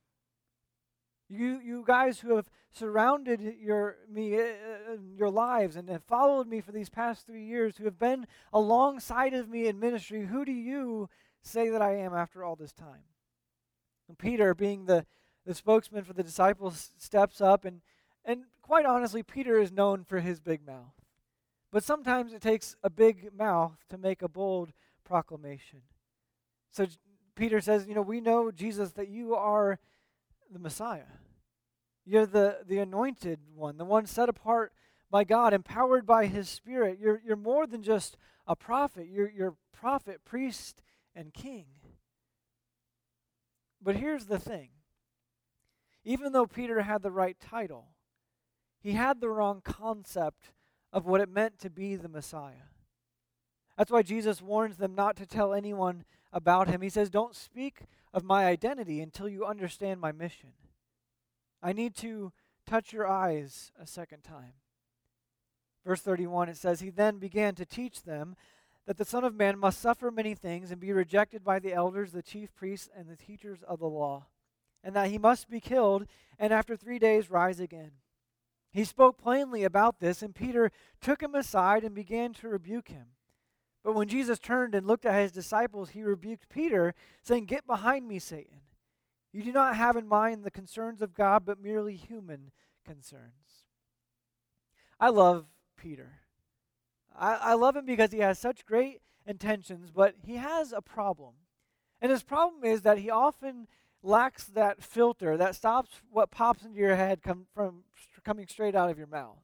You, 1.30 1.60
you 1.60 1.84
guys 1.86 2.20
who 2.20 2.36
have 2.36 2.46
surrounded 2.70 3.40
your, 3.60 3.96
me, 4.10 4.38
uh, 4.38 4.96
your 5.14 5.30
lives 5.30 5.76
and 5.76 5.88
have 5.88 6.04
followed 6.04 6.46
me 6.46 6.60
for 6.60 6.72
these 6.72 6.88
past 6.88 7.26
three 7.26 7.44
years, 7.44 7.76
who 7.76 7.84
have 7.84 7.98
been 7.98 8.26
alongside 8.52 9.34
of 9.34 9.48
me 9.48 9.66
in 9.66 9.80
ministry, 9.80 10.26
who 10.26 10.44
do 10.44 10.52
you 10.52 11.08
say 11.42 11.68
that 11.70 11.82
I 11.82 11.96
am 11.96 12.14
after 12.14 12.44
all 12.44 12.56
this 12.56 12.72
time? 12.72 13.04
And 14.08 14.18
Peter, 14.18 14.54
being 14.54 14.86
the, 14.86 15.04
the 15.44 15.54
spokesman 15.54 16.04
for 16.04 16.14
the 16.14 16.22
disciples, 16.22 16.90
steps 16.98 17.40
up, 17.40 17.64
and, 17.64 17.82
and 18.24 18.44
quite 18.62 18.86
honestly, 18.86 19.22
Peter 19.22 19.58
is 19.60 19.72
known 19.72 20.04
for 20.04 20.20
his 20.20 20.40
big 20.40 20.66
mouth. 20.66 20.97
But 21.70 21.84
sometimes 21.84 22.32
it 22.32 22.40
takes 22.40 22.76
a 22.82 22.90
big 22.90 23.30
mouth 23.36 23.76
to 23.90 23.98
make 23.98 24.22
a 24.22 24.28
bold 24.28 24.72
proclamation. 25.04 25.80
So 26.70 26.86
Peter 27.34 27.60
says, 27.60 27.86
You 27.86 27.94
know, 27.94 28.02
we 28.02 28.20
know, 28.20 28.50
Jesus, 28.50 28.92
that 28.92 29.08
you 29.08 29.34
are 29.34 29.78
the 30.50 30.58
Messiah. 30.58 31.02
You're 32.04 32.26
the, 32.26 32.58
the 32.66 32.78
anointed 32.78 33.40
one, 33.54 33.76
the 33.76 33.84
one 33.84 34.06
set 34.06 34.30
apart 34.30 34.72
by 35.10 35.24
God, 35.24 35.52
empowered 35.52 36.06
by 36.06 36.26
his 36.26 36.48
Spirit. 36.48 36.98
You're, 37.00 37.20
you're 37.24 37.36
more 37.36 37.66
than 37.66 37.82
just 37.82 38.16
a 38.46 38.56
prophet, 38.56 39.08
you're, 39.10 39.30
you're 39.30 39.56
prophet, 39.72 40.24
priest, 40.24 40.82
and 41.14 41.34
king. 41.34 41.66
But 43.82 43.96
here's 43.96 44.26
the 44.26 44.38
thing 44.38 44.70
even 46.04 46.32
though 46.32 46.46
Peter 46.46 46.80
had 46.80 47.02
the 47.02 47.10
right 47.10 47.36
title, 47.38 47.88
he 48.80 48.92
had 48.92 49.20
the 49.20 49.28
wrong 49.28 49.60
concept 49.62 50.52
of 50.92 51.06
what 51.06 51.20
it 51.20 51.28
meant 51.28 51.58
to 51.60 51.70
be 51.70 51.96
the 51.96 52.08
Messiah. 52.08 52.68
That's 53.76 53.90
why 53.90 54.02
Jesus 54.02 54.42
warns 54.42 54.76
them 54.76 54.94
not 54.94 55.16
to 55.16 55.26
tell 55.26 55.52
anyone 55.52 56.04
about 56.32 56.68
him. 56.68 56.80
He 56.80 56.88
says, 56.88 57.10
Don't 57.10 57.34
speak 57.34 57.82
of 58.12 58.24
my 58.24 58.46
identity 58.46 59.00
until 59.00 59.28
you 59.28 59.44
understand 59.44 60.00
my 60.00 60.12
mission. 60.12 60.50
I 61.62 61.72
need 61.72 61.94
to 61.96 62.32
touch 62.66 62.92
your 62.92 63.06
eyes 63.06 63.72
a 63.80 63.86
second 63.86 64.22
time. 64.22 64.54
Verse 65.86 66.00
31, 66.00 66.48
it 66.48 66.56
says, 66.56 66.80
He 66.80 66.90
then 66.90 67.18
began 67.18 67.54
to 67.54 67.64
teach 67.64 68.02
them 68.02 68.36
that 68.86 68.96
the 68.96 69.04
Son 69.04 69.22
of 69.22 69.34
Man 69.34 69.58
must 69.58 69.80
suffer 69.80 70.10
many 70.10 70.34
things 70.34 70.70
and 70.70 70.80
be 70.80 70.92
rejected 70.92 71.44
by 71.44 71.58
the 71.58 71.72
elders, 71.72 72.12
the 72.12 72.22
chief 72.22 72.54
priests, 72.54 72.88
and 72.96 73.08
the 73.08 73.16
teachers 73.16 73.62
of 73.68 73.78
the 73.78 73.86
law, 73.86 74.26
and 74.82 74.96
that 74.96 75.10
he 75.10 75.18
must 75.18 75.48
be 75.48 75.60
killed 75.60 76.06
and 76.38 76.52
after 76.52 76.76
three 76.76 76.98
days 76.98 77.30
rise 77.30 77.60
again. 77.60 77.90
He 78.70 78.84
spoke 78.84 79.18
plainly 79.18 79.64
about 79.64 80.00
this, 80.00 80.22
and 80.22 80.34
Peter 80.34 80.70
took 81.00 81.22
him 81.22 81.34
aside 81.34 81.84
and 81.84 81.94
began 81.94 82.34
to 82.34 82.48
rebuke 82.48 82.88
him. 82.88 83.06
But 83.82 83.94
when 83.94 84.08
Jesus 84.08 84.38
turned 84.38 84.74
and 84.74 84.86
looked 84.86 85.06
at 85.06 85.20
his 85.20 85.32
disciples, 85.32 85.90
he 85.90 86.02
rebuked 86.02 86.48
Peter, 86.48 86.94
saying, 87.22 87.46
Get 87.46 87.66
behind 87.66 88.06
me, 88.06 88.18
Satan. 88.18 88.60
You 89.32 89.42
do 89.42 89.52
not 89.52 89.76
have 89.76 89.96
in 89.96 90.06
mind 90.06 90.44
the 90.44 90.50
concerns 90.50 91.00
of 91.00 91.14
God, 91.14 91.44
but 91.44 91.62
merely 91.62 91.96
human 91.96 92.50
concerns. 92.84 93.64
I 95.00 95.10
love 95.10 95.46
Peter. 95.76 96.20
I, 97.16 97.34
I 97.34 97.54
love 97.54 97.76
him 97.76 97.86
because 97.86 98.12
he 98.12 98.18
has 98.18 98.38
such 98.38 98.66
great 98.66 99.00
intentions, 99.26 99.90
but 99.90 100.14
he 100.24 100.36
has 100.36 100.72
a 100.72 100.82
problem. 100.82 101.34
And 102.00 102.10
his 102.10 102.22
problem 102.22 102.64
is 102.64 102.82
that 102.82 102.98
he 102.98 103.10
often 103.10 103.68
lacks 104.02 104.44
that 104.44 104.82
filter 104.82 105.36
that 105.36 105.54
stops 105.54 106.00
what 106.10 106.30
pops 106.30 106.64
into 106.64 106.78
your 106.78 106.94
head 106.94 107.22
come 107.22 107.46
from 107.52 107.82
coming 108.28 108.46
straight 108.46 108.74
out 108.74 108.90
of 108.90 108.98
your 108.98 109.06
mouth. 109.06 109.40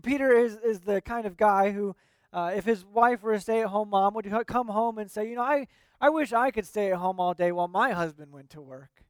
Peter 0.00 0.30
is, 0.30 0.56
is 0.64 0.78
the 0.78 1.00
kind 1.00 1.26
of 1.26 1.36
guy 1.36 1.72
who, 1.72 1.96
uh, 2.32 2.52
if 2.54 2.64
his 2.64 2.84
wife 2.84 3.20
were 3.24 3.32
a 3.32 3.40
stay 3.40 3.62
at 3.62 3.66
home 3.66 3.90
mom, 3.90 4.14
would 4.14 4.32
come 4.46 4.68
home 4.68 4.98
and 4.98 5.10
say, 5.10 5.28
You 5.28 5.34
know, 5.34 5.42
I, 5.42 5.66
I 6.00 6.10
wish 6.10 6.32
I 6.32 6.52
could 6.52 6.66
stay 6.66 6.92
at 6.92 6.98
home 6.98 7.18
all 7.18 7.34
day 7.34 7.50
while 7.50 7.66
my 7.66 7.90
husband 7.90 8.30
went 8.30 8.50
to 8.50 8.60
work. 8.60 9.02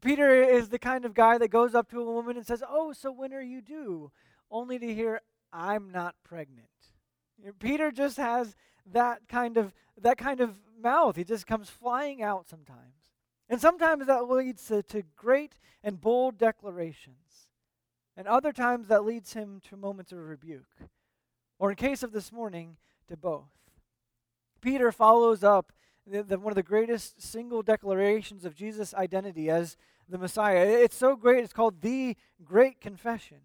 Peter 0.00 0.40
is 0.40 0.68
the 0.68 0.78
kind 0.78 1.04
of 1.04 1.14
guy 1.14 1.36
that 1.36 1.48
goes 1.48 1.74
up 1.74 1.90
to 1.90 2.00
a 2.00 2.04
woman 2.04 2.36
and 2.36 2.46
says, 2.46 2.62
Oh, 2.68 2.92
so 2.92 3.10
when 3.10 3.32
are 3.32 3.42
you 3.42 3.60
due? 3.60 4.12
Only 4.52 4.78
to 4.78 4.94
hear, 4.94 5.20
I'm 5.52 5.90
not 5.90 6.14
pregnant. 6.22 6.68
Peter 7.58 7.90
just 7.90 8.18
has 8.18 8.54
that 8.92 9.22
kind 9.28 9.56
of 9.56 9.74
that 10.00 10.16
kind 10.16 10.40
of 10.40 10.54
mouth. 10.80 11.16
He 11.16 11.24
just 11.24 11.48
comes 11.48 11.68
flying 11.68 12.22
out 12.22 12.48
sometimes. 12.48 13.08
And 13.48 13.60
sometimes 13.60 14.06
that 14.06 14.28
leads 14.28 14.64
to, 14.66 14.84
to 14.84 15.02
great 15.16 15.54
and 15.82 16.00
bold 16.00 16.38
declarations. 16.38 17.16
And 18.16 18.28
other 18.28 18.52
times 18.52 18.88
that 18.88 19.04
leads 19.04 19.32
him 19.32 19.60
to 19.68 19.76
moments 19.76 20.12
of 20.12 20.18
rebuke. 20.18 20.76
Or 21.58 21.70
in 21.70 21.76
case 21.76 22.02
of 22.02 22.12
this 22.12 22.32
morning, 22.32 22.76
to 23.08 23.16
both. 23.16 23.50
Peter 24.60 24.92
follows 24.92 25.44
up 25.44 25.72
the, 26.06 26.22
the, 26.22 26.38
one 26.38 26.50
of 26.50 26.56
the 26.56 26.62
greatest 26.62 27.20
single 27.20 27.62
declarations 27.62 28.44
of 28.44 28.54
Jesus' 28.54 28.94
identity 28.94 29.50
as 29.50 29.76
the 30.08 30.18
Messiah. 30.18 30.64
It's 30.66 30.96
so 30.96 31.16
great, 31.16 31.44
it's 31.44 31.52
called 31.52 31.80
the 31.80 32.16
Great 32.42 32.80
Confession. 32.80 33.38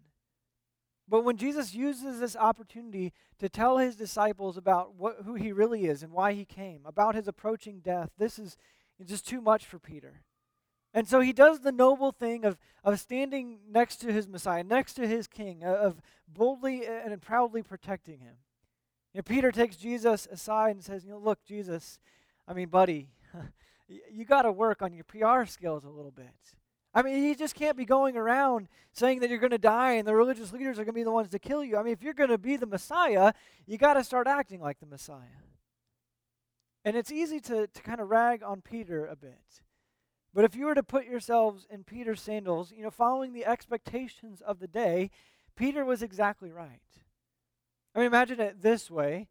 But 1.08 1.24
when 1.24 1.36
Jesus 1.36 1.74
uses 1.74 2.20
this 2.20 2.36
opportunity 2.36 3.12
to 3.38 3.48
tell 3.48 3.78
his 3.78 3.96
disciples 3.96 4.56
about 4.56 4.94
what, 4.94 5.18
who 5.24 5.34
he 5.34 5.52
really 5.52 5.86
is 5.86 6.02
and 6.02 6.12
why 6.12 6.34
he 6.34 6.44
came, 6.44 6.80
about 6.84 7.14
his 7.14 7.28
approaching 7.28 7.80
death, 7.80 8.10
this 8.18 8.38
is 8.38 8.56
just 9.04 9.26
too 9.26 9.40
much 9.40 9.64
for 9.64 9.78
Peter. 9.78 10.22
And 10.94 11.06
so 11.06 11.20
he 11.20 11.32
does 11.32 11.60
the 11.60 11.72
noble 11.72 12.12
thing 12.12 12.44
of, 12.44 12.56
of 12.82 12.98
standing 12.98 13.58
next 13.70 13.96
to 13.98 14.12
his 14.12 14.26
Messiah, 14.26 14.64
next 14.64 14.94
to 14.94 15.06
his 15.06 15.26
king, 15.26 15.62
uh, 15.62 15.74
of 15.74 16.00
boldly 16.26 16.86
uh, 16.86 16.92
and 17.04 17.20
proudly 17.20 17.62
protecting 17.62 18.20
him. 18.20 18.36
Know, 19.18 19.22
Peter 19.22 19.50
takes 19.50 19.76
Jesus 19.76 20.28
aside 20.30 20.76
and 20.76 20.84
says, 20.84 21.04
you 21.04 21.10
know, 21.10 21.18
look, 21.18 21.44
Jesus, 21.44 21.98
I 22.46 22.52
mean, 22.52 22.68
buddy, 22.68 23.08
you 23.88 24.24
got 24.24 24.42
to 24.42 24.52
work 24.52 24.80
on 24.80 24.92
your 24.92 25.02
PR 25.02 25.44
skills 25.50 25.84
a 25.84 25.88
little 25.88 26.12
bit. 26.12 26.26
I 26.94 27.02
mean, 27.02 27.24
you 27.24 27.34
just 27.34 27.56
can't 27.56 27.76
be 27.76 27.84
going 27.84 28.16
around 28.16 28.68
saying 28.92 29.18
that 29.20 29.28
you're 29.28 29.40
going 29.40 29.50
to 29.50 29.58
die 29.58 29.94
and 29.94 30.06
the 30.06 30.14
religious 30.14 30.52
leaders 30.52 30.78
are 30.78 30.84
going 30.84 30.94
to 30.94 31.00
be 31.00 31.02
the 31.02 31.10
ones 31.10 31.30
to 31.30 31.38
kill 31.40 31.64
you. 31.64 31.76
I 31.76 31.82
mean, 31.82 31.92
if 31.92 32.02
you're 32.02 32.14
going 32.14 32.30
to 32.30 32.38
be 32.38 32.56
the 32.56 32.66
Messiah, 32.66 33.32
you 33.66 33.76
got 33.76 33.94
to 33.94 34.04
start 34.04 34.28
acting 34.28 34.60
like 34.60 34.78
the 34.78 34.86
Messiah. 34.86 35.42
And 36.84 36.96
it's 36.96 37.10
easy 37.10 37.40
to, 37.40 37.66
to 37.66 37.82
kind 37.82 38.00
of 38.00 38.08
rag 38.08 38.44
on 38.44 38.60
Peter 38.60 39.04
a 39.04 39.16
bit. 39.16 39.62
But 40.34 40.44
if 40.44 40.54
you 40.54 40.66
were 40.66 40.74
to 40.74 40.82
put 40.82 41.06
yourselves 41.06 41.66
in 41.70 41.84
Peter's 41.84 42.20
sandals, 42.20 42.72
you 42.72 42.82
know, 42.82 42.90
following 42.90 43.32
the 43.32 43.46
expectations 43.46 44.40
of 44.40 44.60
the 44.60 44.68
day, 44.68 45.10
Peter 45.56 45.84
was 45.84 46.02
exactly 46.02 46.50
right. 46.50 46.80
I 47.94 47.98
mean, 47.98 48.06
imagine 48.06 48.40
it 48.40 48.62
this 48.62 48.90
way 48.90 49.28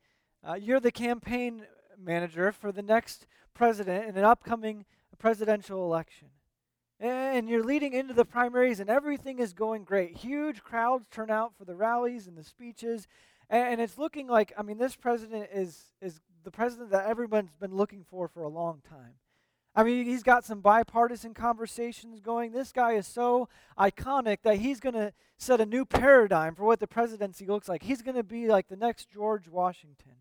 uh, 0.48 0.54
you're 0.54 0.80
the 0.80 0.92
campaign 0.92 1.66
manager 1.98 2.52
for 2.52 2.72
the 2.72 2.82
next 2.82 3.28
president 3.54 4.08
in 4.08 4.18
an 4.18 4.24
upcoming 4.24 4.86
presidential 5.18 5.84
election. 5.84 6.30
And 7.00 7.48
you're 7.48 7.64
leading 7.64 7.94
into 7.94 8.14
the 8.14 8.26
primaries, 8.26 8.80
and 8.80 8.90
everything 8.90 9.38
is 9.38 9.54
going 9.54 9.84
great. 9.84 10.18
Huge 10.18 10.64
crowds 10.64 11.06
turn 11.12 11.30
out 11.30 11.54
for 11.56 11.64
the 11.64 11.76
rallies 11.76 12.26
and 12.26 12.36
the 12.36 12.44
speeches. 12.44 13.08
And 13.50 13.80
it's 13.80 14.00
looking 14.00 14.28
like, 14.28 14.52
I 14.58 14.64
mean, 14.64 14.80
this 14.80 14.96
president 14.96 15.50
is, 15.54 15.92
is 16.02 16.20
the 16.44 16.50
president 16.50 16.90
that 16.92 17.06
everyone's 17.06 17.54
been 17.60 17.76
looking 17.76 18.04
for 18.10 18.28
for 18.28 18.42
a 18.42 18.50
long 18.50 18.82
time. 18.90 19.14
I 19.78 19.84
mean, 19.84 20.06
he's 20.06 20.24
got 20.24 20.44
some 20.44 20.60
bipartisan 20.60 21.36
conversations 21.36 22.20
going. 22.20 22.52
This 22.52 22.72
guy 22.72 22.94
is 22.94 23.06
so 23.06 23.48
iconic 23.78 24.40
that 24.42 24.58
he's 24.58 24.80
going 24.80 24.96
to 24.96 25.14
set 25.38 25.62
a 25.62 25.68
new 25.68 25.86
paradigm 25.86 26.56
for 26.56 26.64
what 26.64 26.80
the 26.80 26.88
presidency 26.88 27.46
looks 27.46 27.70
like. 27.70 27.84
He's 27.84 28.02
going 28.02 28.16
to 28.16 28.24
be 28.24 28.48
like 28.48 28.70
the 28.70 28.76
next 28.76 29.12
George 29.12 29.48
Washington. 29.48 30.14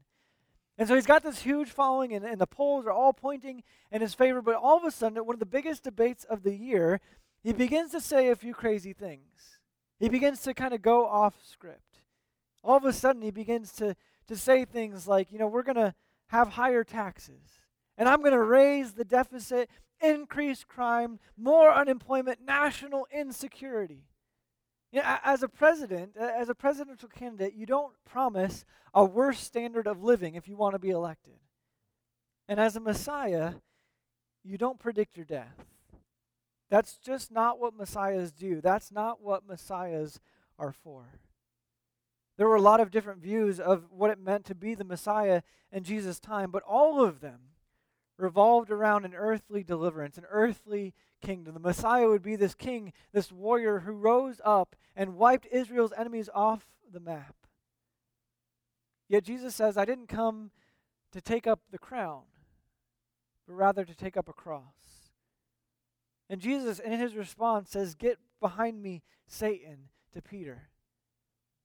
And 0.76 0.86
so 0.86 0.94
he's 0.94 1.06
got 1.06 1.22
this 1.22 1.40
huge 1.40 1.70
following, 1.70 2.12
and, 2.12 2.22
and 2.22 2.38
the 2.38 2.46
polls 2.46 2.84
are 2.84 2.92
all 2.92 3.14
pointing 3.14 3.62
in 3.90 4.02
his 4.02 4.12
favor. 4.12 4.42
But 4.42 4.56
all 4.56 4.76
of 4.76 4.84
a 4.84 4.90
sudden, 4.90 5.16
at 5.16 5.24
one 5.24 5.34
of 5.34 5.40
the 5.40 5.46
biggest 5.46 5.84
debates 5.84 6.24
of 6.24 6.42
the 6.42 6.54
year, 6.54 7.00
he 7.42 7.54
begins 7.54 7.92
to 7.92 8.00
say 8.02 8.28
a 8.28 8.36
few 8.36 8.52
crazy 8.52 8.92
things. 8.92 9.58
He 9.98 10.10
begins 10.10 10.42
to 10.42 10.52
kind 10.52 10.74
of 10.74 10.82
go 10.82 11.06
off 11.06 11.34
script. 11.50 12.02
All 12.62 12.76
of 12.76 12.84
a 12.84 12.92
sudden, 12.92 13.22
he 13.22 13.30
begins 13.30 13.72
to, 13.76 13.96
to 14.28 14.36
say 14.36 14.66
things 14.66 15.08
like, 15.08 15.32
you 15.32 15.38
know, 15.38 15.46
we're 15.46 15.62
going 15.62 15.76
to 15.76 15.94
have 16.26 16.50
higher 16.50 16.84
taxes 16.84 17.60
and 17.96 18.08
I'm 18.08 18.20
going 18.20 18.32
to 18.32 18.42
raise 18.42 18.92
the 18.92 19.04
deficit, 19.04 19.70
increase 20.00 20.64
crime, 20.64 21.18
more 21.36 21.72
unemployment, 21.72 22.40
national 22.44 23.06
insecurity. 23.12 24.04
You 24.92 25.02
know, 25.02 25.18
as 25.24 25.42
a 25.42 25.48
president, 25.48 26.16
as 26.16 26.48
a 26.48 26.54
presidential 26.54 27.08
candidate, 27.08 27.54
you 27.54 27.66
don't 27.66 27.92
promise 28.04 28.64
a 28.94 29.04
worse 29.04 29.40
standard 29.40 29.86
of 29.86 30.02
living 30.02 30.34
if 30.34 30.48
you 30.48 30.56
want 30.56 30.74
to 30.74 30.78
be 30.78 30.90
elected. 30.90 31.34
And 32.48 32.60
as 32.60 32.76
a 32.76 32.80
Messiah, 32.80 33.54
you 34.44 34.56
don't 34.56 34.78
predict 34.78 35.16
your 35.16 35.26
death. 35.26 35.64
That's 36.70 36.98
just 36.98 37.30
not 37.30 37.58
what 37.58 37.76
Messiahs 37.76 38.32
do. 38.32 38.60
That's 38.60 38.92
not 38.92 39.22
what 39.22 39.46
Messiahs 39.46 40.20
are 40.58 40.72
for. 40.72 41.20
There 42.36 42.48
were 42.48 42.56
a 42.56 42.60
lot 42.60 42.80
of 42.80 42.90
different 42.90 43.20
views 43.20 43.58
of 43.58 43.90
what 43.90 44.10
it 44.10 44.18
meant 44.18 44.44
to 44.46 44.54
be 44.54 44.74
the 44.74 44.84
Messiah 44.84 45.42
in 45.72 45.84
Jesus' 45.84 46.20
time, 46.20 46.50
but 46.50 46.62
all 46.62 47.02
of 47.02 47.20
them 47.20 47.40
revolved 48.18 48.70
around 48.70 49.04
an 49.04 49.14
earthly 49.14 49.62
deliverance, 49.62 50.16
an 50.16 50.24
earthly 50.30 50.94
kingdom. 51.20 51.54
The 51.54 51.60
Messiah 51.60 52.08
would 52.08 52.22
be 52.22 52.36
this 52.36 52.54
king, 52.54 52.92
this 53.12 53.30
warrior 53.30 53.80
who 53.80 53.92
rose 53.92 54.40
up 54.44 54.76
and 54.94 55.16
wiped 55.16 55.46
Israel's 55.50 55.92
enemies 55.96 56.30
off 56.34 56.66
the 56.92 57.00
map. 57.00 57.34
Yet 59.08 59.24
Jesus 59.24 59.54
says, 59.54 59.76
I 59.76 59.84
didn't 59.84 60.08
come 60.08 60.50
to 61.12 61.20
take 61.20 61.46
up 61.46 61.60
the 61.70 61.78
crown, 61.78 62.22
but 63.46 63.54
rather 63.54 63.84
to 63.84 63.94
take 63.94 64.16
up 64.16 64.28
a 64.28 64.32
cross. 64.32 65.12
And 66.28 66.40
Jesus, 66.40 66.78
in 66.78 66.92
his 66.92 67.14
response, 67.14 67.70
says, 67.70 67.94
Get 67.94 68.18
behind 68.40 68.82
me, 68.82 69.02
Satan, 69.28 69.90
to 70.12 70.20
Peter. 70.20 70.70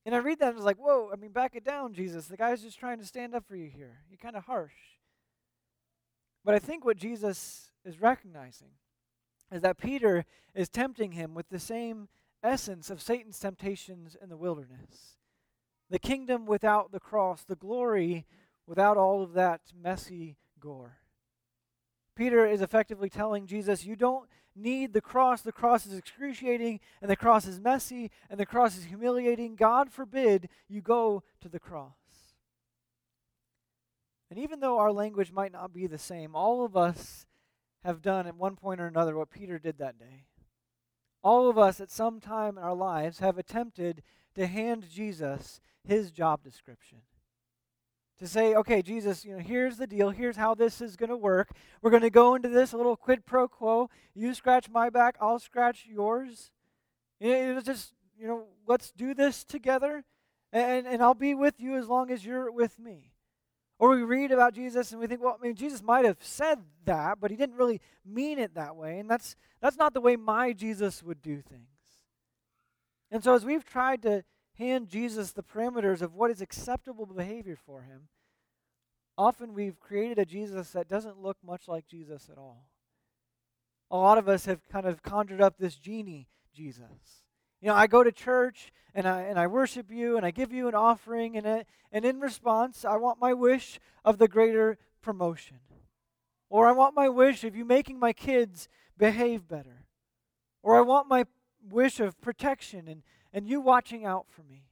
And 0.06 0.14
I 0.14 0.20
read 0.20 0.40
that 0.40 0.50
and 0.50 0.56
I 0.56 0.58
was 0.58 0.66
like, 0.66 0.78
Whoa, 0.78 1.10
I 1.12 1.16
mean, 1.16 1.32
back 1.32 1.56
it 1.56 1.64
down, 1.64 1.94
Jesus. 1.94 2.28
The 2.28 2.38
guy's 2.38 2.62
just 2.62 2.80
trying 2.80 3.00
to 3.00 3.06
stand 3.06 3.34
up 3.34 3.48
for 3.48 3.56
you 3.56 3.70
here. 3.70 4.02
You're 4.10 4.18
kind 4.18 4.36
of 4.36 4.46
harsh. 4.46 4.74
But 6.44 6.56
I 6.56 6.60
think 6.60 6.84
what 6.84 6.98
Jesus 6.98 7.72
is 7.86 8.02
recognizing 8.02 8.72
is 9.52 9.62
that 9.62 9.78
Peter 9.78 10.26
is 10.56 10.70
tempting 10.70 11.12
him 11.12 11.34
with 11.34 11.50
the 11.50 11.60
same 11.60 12.08
essence 12.44 12.90
of 12.90 13.02
Satan's 13.02 13.40
temptations 13.40 14.16
in 14.22 14.30
the 14.30 14.38
wilderness 14.38 15.18
the 15.92 16.00
kingdom 16.00 16.46
without 16.46 16.94
the 16.94 17.00
cross, 17.02 17.44
the 17.44 17.56
glory 17.56 18.26
without 18.66 18.96
all 18.96 19.22
of 19.22 19.34
that 19.34 19.60
messy 19.80 20.38
gore. 20.60 21.00
Peter 22.16 22.48
is 22.48 22.62
effectively 22.62 23.10
telling 23.10 23.46
Jesus, 23.46 23.86
You 23.86 23.98
don't 23.98 24.30
need 24.56 24.94
the 24.94 25.02
cross. 25.02 25.42
The 25.42 25.52
cross 25.52 25.86
is 25.86 25.98
excruciating, 25.98 26.80
and 27.02 27.12
the 27.12 27.16
cross 27.18 27.46
is 27.46 27.60
messy, 27.60 28.10
and 28.30 28.40
the 28.40 28.46
cross 28.46 28.78
is 28.78 28.86
humiliating. 28.86 29.56
God 29.56 29.92
forbid 29.92 30.48
you 30.70 30.82
go 30.82 31.24
to 31.42 31.50
the 31.50 31.60
cross. 31.60 31.98
And 34.32 34.40
even 34.40 34.62
though 34.62 34.80
our 34.80 34.94
language 34.94 35.34
might 35.34 35.52
not 35.52 35.74
be 35.74 35.88
the 35.88 35.98
same, 35.98 36.38
all 36.38 36.64
of 36.64 36.78
us 36.78 37.28
have 37.84 38.02
done 38.02 38.26
at 38.26 38.38
one 38.38 38.56
point 38.56 38.80
or 38.80 38.88
another 38.88 39.18
what 39.18 39.30
Peter 39.30 39.60
did 39.60 39.78
that 39.78 40.00
day. 40.00 40.24
All 41.22 41.50
of 41.50 41.58
us 41.58 41.82
at 41.82 41.92
some 41.92 42.22
time 42.22 42.58
in 42.58 42.64
our 42.64 42.74
lives 42.74 43.20
have 43.20 43.38
attempted 43.38 44.02
to 44.36 44.48
hand 44.48 44.90
Jesus 44.90 45.60
his 45.86 46.12
job 46.12 46.44
description. 46.44 47.00
To 48.20 48.28
say, 48.28 48.56
okay, 48.56 48.82
Jesus, 48.82 49.26
you 49.26 49.34
know, 49.34 49.40
here's 49.40 49.76
the 49.76 49.86
deal. 49.86 50.12
Here's 50.12 50.38
how 50.38 50.56
this 50.56 50.80
is 50.80 50.96
going 50.96 51.10
to 51.10 51.18
work. 51.18 51.50
We're 51.82 51.92
going 51.92 52.02
to 52.04 52.10
go 52.10 52.34
into 52.34 52.48
this 52.48 52.72
a 52.72 52.78
little 52.78 52.96
quid 52.96 53.26
pro 53.26 53.50
quo. 53.50 53.90
You 54.16 54.34
scratch 54.34 54.70
my 54.70 54.90
back, 54.90 55.18
I'll 55.20 55.40
scratch 55.40 55.86
yours. 55.86 56.52
It 57.20 57.54
was 57.54 57.66
just, 57.66 57.96
you 58.18 58.28
know, 58.28 58.46
let's 58.66 58.92
do 58.92 59.14
this 59.14 59.44
together, 59.44 60.06
and, 60.54 60.88
and 60.88 61.04
I'll 61.04 61.16
be 61.16 61.36
with 61.36 61.60
you 61.60 61.76
as 61.76 61.90
long 61.90 62.10
as 62.10 62.26
you're 62.26 62.50
with 62.50 62.80
me. 62.80 63.12
Or 63.82 63.96
we 63.96 64.04
read 64.04 64.32
about 64.32 64.54
Jesus 64.54 64.92
and 64.92 65.02
we 65.02 65.08
think, 65.08 65.24
well, 65.24 65.40
I 65.40 65.44
mean, 65.44 65.56
Jesus 65.56 65.82
might 65.82 66.06
have 66.06 66.20
said 66.22 66.60
that, 66.86 67.20
but 67.20 67.32
he 67.32 67.36
didn't 67.36 67.56
really 67.56 67.82
mean 68.06 68.38
it 68.38 68.54
that 68.54 68.76
way. 68.76 69.00
And 69.00 69.10
that's, 69.10 69.36
that's 69.60 69.76
not 69.76 69.96
the 69.96 70.00
way 70.00 70.16
my 70.16 70.54
Jesus 70.54 71.02
would 71.02 71.20
do 71.20 71.42
things. 71.42 71.66
And 73.10 73.24
so, 73.24 73.34
as 73.34 73.44
we've 73.44 73.66
tried 73.66 74.04
to 74.04 74.24
hand 74.60 74.88
Jesus 74.88 75.32
the 75.32 75.42
parameters 75.42 76.04
of 76.04 76.14
what 76.14 76.30
is 76.30 76.42
acceptable 76.42 77.08
behavior 77.08 77.56
for 77.56 77.82
him, 77.82 78.10
often 79.18 79.56
we've 79.56 79.80
created 79.80 80.20
a 80.20 80.26
Jesus 80.26 80.70
that 80.74 80.88
doesn't 80.88 81.20
look 81.20 81.38
much 81.44 81.68
like 81.68 81.88
Jesus 81.88 82.30
at 82.32 82.38
all. 82.38 82.70
A 83.90 83.98
lot 83.98 84.20
of 84.20 84.30
us 84.30 84.46
have 84.46 84.70
kind 84.70 84.86
of 84.86 85.02
conjured 85.02 85.42
up 85.42 85.56
this 85.58 85.76
genie 85.76 86.28
Jesus. 86.54 87.21
You 87.62 87.68
know, 87.68 87.76
I 87.76 87.88
go 87.88 88.04
to 88.04 88.12
church 88.12 88.72
and 88.96 89.08
I, 89.08 89.22
and 89.22 89.40
I 89.40 89.48
worship 89.48 89.92
you 89.92 90.18
and 90.18 90.26
I 90.26 90.32
give 90.32 90.52
you 90.52 90.68
an 90.68 90.76
offering, 90.76 91.38
and, 91.38 91.46
a, 91.46 91.66
and 91.92 92.04
in 92.04 92.20
response, 92.20 92.84
I 92.84 92.98
want 92.98 93.22
my 93.22 93.34
wish 93.34 93.80
of 94.04 94.18
the 94.18 94.28
greater 94.28 94.78
promotion. 95.02 95.60
Or 96.50 96.68
I 96.68 96.72
want 96.72 96.96
my 96.96 97.08
wish 97.08 97.44
of 97.44 97.56
you 97.56 97.64
making 97.64 98.00
my 98.00 98.14
kids 98.14 98.68
behave 98.98 99.48
better. 99.48 99.86
Or 100.64 100.76
I 100.76 100.82
want 100.82 101.08
my 101.08 101.26
wish 101.70 102.00
of 102.00 102.20
protection 102.20 102.88
and, 102.88 103.04
and 103.32 103.48
you 103.48 103.62
watching 103.62 104.06
out 104.06 104.26
for 104.30 104.44
me. 104.44 104.64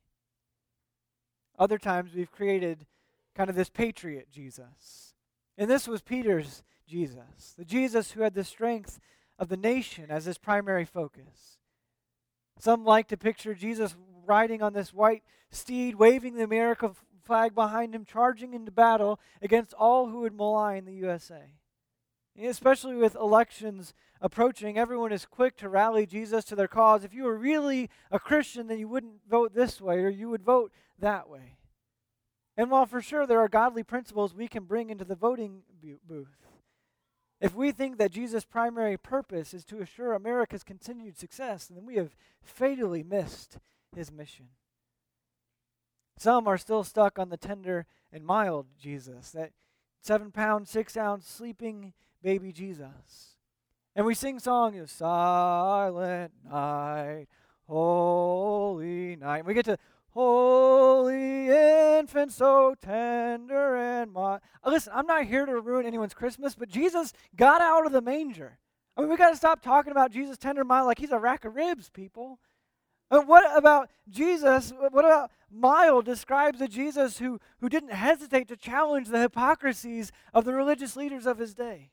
Other 1.58 1.78
times 1.78 2.13
we've 2.13 2.32
created 2.32 2.86
kind 3.36 3.49
of 3.49 3.56
this 3.56 3.69
patriot 3.69 4.28
Jesus. 4.32 5.13
And 5.58 5.69
this 5.69 5.88
was 5.88 6.02
Peter's 6.02 6.63
Jesus, 6.88 7.54
the 7.58 7.65
Jesus 7.65 8.12
who 8.12 8.21
had 8.21 8.34
the 8.34 8.43
strength 8.43 8.99
of 9.38 9.49
the 9.49 9.58
nation 9.58 10.06
as 10.10 10.25
his 10.25 10.38
primary 10.38 10.86
focus. 10.86 11.59
Some 12.60 12.84
like 12.84 13.08
to 13.08 13.17
picture 13.17 13.56
Jesus 13.56 13.95
riding 14.26 14.62
on 14.62 14.74
this 14.74 14.93
white 14.93 15.24
steed, 15.50 15.95
waving 15.95 16.36
the 16.36 16.43
America 16.43 16.91
flag 17.24 17.56
behind 17.56 17.95
him, 17.95 18.06
charging 18.06 18.54
into 18.54 18.72
battle 18.72 19.19
against 19.41 19.74
all 19.74 20.10
who 20.10 20.22
would 20.22 20.36
malign 20.36 20.86
the 20.86 20.93
USA. 20.93 21.54
Especially 22.41 22.95
with 22.95 23.15
elections 23.15 23.93
approaching, 24.22 24.78
everyone 24.78 25.12
is 25.12 25.26
quick 25.26 25.56
to 25.58 25.69
rally 25.69 26.06
Jesus 26.06 26.43
to 26.45 26.56
their 26.56 26.67
cause. 26.67 27.04
If 27.04 27.13
you 27.13 27.24
were 27.24 27.38
really 27.38 27.89
a 28.12 28.19
Christian, 28.19 28.67
then 28.67 28.80
you 28.80 28.88
wouldn't 28.88 29.28
vote 29.30 29.54
this 29.54 29.80
way 29.80 30.00
or 30.00 30.10
you 30.10 30.30
would 30.30 30.43
vote 30.43 30.72
that 31.00 31.30
way. 31.30 31.58
And 32.58 32.69
while 32.69 32.86
for 32.86 33.02
sure 33.02 33.26
there 33.26 33.39
are 33.39 33.48
godly 33.48 33.84
principles 33.84 34.34
we 34.34 34.50
can 34.50 34.65
bring 34.65 34.89
into 34.89 35.06
the 35.06 35.15
voting 35.15 35.62
booth, 36.06 36.36
if 37.41 37.56
we 37.56 37.71
think 37.71 37.97
that 37.97 38.12
Jesus' 38.12 38.43
primary 38.45 38.97
purpose 38.97 39.54
is 39.54 39.63
to 39.65 39.80
assure 39.80 40.13
America's 40.13 40.63
continued 40.63 41.17
success, 41.17 41.67
then 41.67 41.86
we 41.86 41.95
have 41.95 42.15
fatally 42.43 43.04
missed 43.04 43.58
his 43.95 44.12
mission. 44.12 44.49
Some 46.17 46.47
are 46.47 46.58
still 46.58 46.84
stuck 46.84 47.17
on 47.17 47.30
the 47.30 47.38
tender 47.38 47.86
and 48.12 48.25
mild 48.25 48.65
Jesus, 48.82 49.32
that 49.32 49.52
seven 50.02 50.32
pound, 50.32 50.67
six 50.67 50.97
ounce 50.97 51.28
sleeping 51.28 51.93
baby 52.21 52.52
Jesus. 52.52 53.38
And 53.95 54.06
we 54.06 54.13
sing 54.13 54.39
songs, 54.39 54.80
of 54.80 54.89
Silent 54.89 56.32
Night, 56.49 57.28
Holy 57.67 59.15
Night. 59.15 59.45
We 59.45 59.54
get 59.54 59.65
to 59.65 59.78
Holy 60.19 61.47
infant, 61.49 62.34
so 62.34 62.75
tender 62.82 63.77
and 63.77 64.12
mild. 64.12 64.41
Uh, 64.62 64.69
listen, 64.69 64.91
I'm 64.93 65.08
not 65.08 65.23
here 65.23 65.45
to 65.45 65.62
ruin 65.62 65.86
anyone's 65.86 66.13
Christmas, 66.13 66.55
but 66.55 66.67
Jesus 66.67 67.13
got 67.38 67.62
out 67.62 67.86
of 67.86 67.93
the 67.93 68.01
manger. 68.01 68.58
I 68.97 68.99
mean, 68.99 69.10
we 69.10 69.15
got 69.15 69.29
to 69.29 69.38
stop 69.38 69.62
talking 69.62 69.91
about 69.91 70.12
Jesus 70.12 70.38
tender 70.38 70.65
mild 70.65 70.88
like 70.88 70.99
he's 70.99 71.13
a 71.13 71.19
rack 71.19 71.45
of 71.45 71.55
ribs, 71.55 71.89
people. 71.89 72.38
And 73.10 73.29
what 73.29 73.45
about 73.58 73.91
Jesus? 74.10 74.73
What 74.77 75.05
about 75.05 75.32
mild 75.49 76.03
describes 76.03 76.60
a 76.60 76.67
Jesus 76.67 77.19
who, 77.19 77.39
who 77.62 77.69
didn't 77.69 77.93
hesitate 77.93 78.49
to 78.49 78.58
challenge 78.58 79.08
the 79.08 79.19
hypocrisies 79.19 80.12
of 80.34 80.43
the 80.43 80.53
religious 80.53 80.97
leaders 80.97 81.27
of 81.27 81.38
his 81.38 81.53
day? 81.53 81.91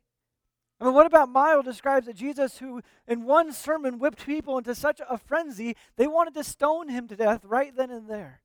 I 0.80 0.84
mean, 0.84 0.94
what 0.94 1.06
about 1.06 1.30
mild 1.30 1.64
describes 1.64 2.06
a 2.06 2.12
Jesus 2.12 2.58
who, 2.58 2.82
in 3.08 3.24
one 3.24 3.52
sermon, 3.52 3.98
whipped 3.98 4.26
people 4.26 4.58
into 4.58 4.74
such 4.74 5.00
a 5.08 5.16
frenzy 5.16 5.74
they 5.96 6.06
wanted 6.06 6.34
to 6.34 6.44
stone 6.44 6.88
him 6.88 7.08
to 7.08 7.16
death 7.16 7.44
right 7.44 7.74
then 7.74 7.90
and 7.90 8.10
there? 8.10 8.40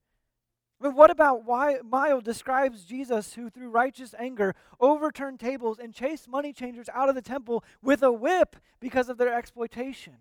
I 0.79 0.85
mean, 0.85 0.95
what 0.95 1.11
about 1.11 1.43
why 1.45 1.79
mild 1.83 2.23
describes 2.23 2.85
Jesus 2.85 3.33
who, 3.33 3.49
through 3.49 3.69
righteous 3.69 4.15
anger, 4.17 4.55
overturned 4.79 5.39
tables 5.39 5.77
and 5.77 5.93
chased 5.93 6.27
money 6.27 6.53
changers 6.53 6.87
out 6.93 7.09
of 7.09 7.15
the 7.15 7.21
temple 7.21 7.63
with 7.83 8.01
a 8.01 8.11
whip 8.11 8.55
because 8.79 9.09
of 9.09 9.17
their 9.17 9.33
exploitation? 9.33 10.15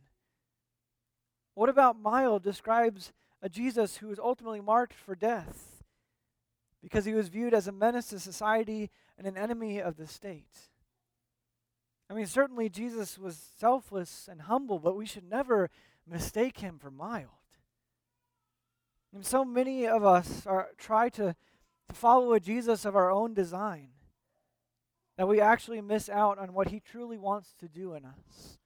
What 1.54 1.68
about 1.68 1.98
mild 1.98 2.42
describes 2.42 3.12
a 3.40 3.48
Jesus 3.48 3.98
who 3.98 4.08
was 4.08 4.18
ultimately 4.18 4.60
marked 4.60 4.94
for 4.94 5.14
death 5.14 5.84
because 6.82 7.04
he 7.04 7.14
was 7.14 7.28
viewed 7.28 7.54
as 7.54 7.68
a 7.68 7.72
menace 7.72 8.08
to 8.08 8.18
society 8.18 8.90
and 9.16 9.26
an 9.26 9.36
enemy 9.36 9.80
of 9.80 9.96
the 9.96 10.06
state? 10.06 10.69
I 12.10 12.12
mean, 12.12 12.26
certainly 12.26 12.68
Jesus 12.68 13.16
was 13.16 13.52
selfless 13.56 14.28
and 14.28 14.42
humble, 14.42 14.80
but 14.80 14.96
we 14.96 15.06
should 15.06 15.30
never 15.30 15.70
mistake 16.08 16.58
him 16.58 16.76
for 16.76 16.90
mild. 16.90 17.30
And 19.14 19.24
so 19.24 19.44
many 19.44 19.86
of 19.86 20.04
us 20.04 20.44
are 20.44 20.70
try 20.76 21.08
to, 21.10 21.36
to 21.88 21.94
follow 21.94 22.32
a 22.32 22.40
Jesus 22.40 22.84
of 22.84 22.96
our 22.96 23.12
own 23.12 23.32
design 23.32 23.90
that 25.16 25.28
we 25.28 25.40
actually 25.40 25.80
miss 25.80 26.08
out 26.08 26.38
on 26.38 26.52
what 26.52 26.68
he 26.68 26.80
truly 26.80 27.16
wants 27.16 27.54
to 27.60 27.68
do 27.68 27.94
in 27.94 28.04
us. 28.04 28.58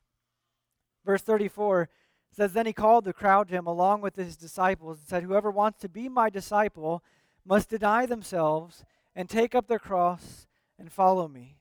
Verse 1.05 1.21
34 1.21 1.91
says, 2.31 2.55
Then 2.55 2.65
he 2.65 2.73
called 2.73 3.05
the 3.05 3.13
crowd 3.13 3.49
to 3.49 3.55
him 3.55 3.67
along 3.67 4.01
with 4.01 4.17
his 4.17 4.37
disciples 4.37 4.99
and 4.99 5.09
said, 5.09 5.23
Whoever 5.23 5.51
wants 5.51 5.81
to 5.81 5.89
be 5.89 6.09
my 6.09 6.31
disciple 6.31 7.03
must 7.45 7.69
deny 7.69 8.07
themselves 8.07 8.85
and 9.15 9.29
take 9.29 9.55
up 9.55 9.67
their 9.67 9.79
cross 9.79 10.47
and 10.79 10.91
follow 10.91 11.29
me. 11.29 11.59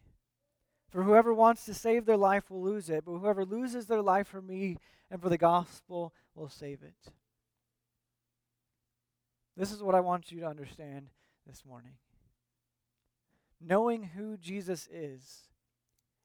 For 0.94 1.02
whoever 1.02 1.34
wants 1.34 1.66
to 1.66 1.74
save 1.74 2.06
their 2.06 2.18
life 2.18 2.52
will 2.52 2.62
lose 2.62 2.88
it, 2.88 3.04
but 3.04 3.18
whoever 3.18 3.44
loses 3.44 3.88
their 3.88 4.04
life 4.04 4.28
for 4.28 4.44
me 4.44 4.78
and 5.10 5.20
for 5.20 5.28
the 5.28 5.40
gospel 5.40 6.14
will 6.36 6.50
save 6.50 6.84
it. 6.84 7.12
This 9.58 9.72
is 9.72 9.82
what 9.82 9.96
I 9.96 10.02
want 10.02 10.32
you 10.32 10.42
to 10.42 10.48
understand 10.48 11.08
this 11.48 11.66
morning. 11.66 11.94
Knowing 13.60 14.04
who 14.04 14.38
Jesus 14.38 14.88
is 14.92 15.48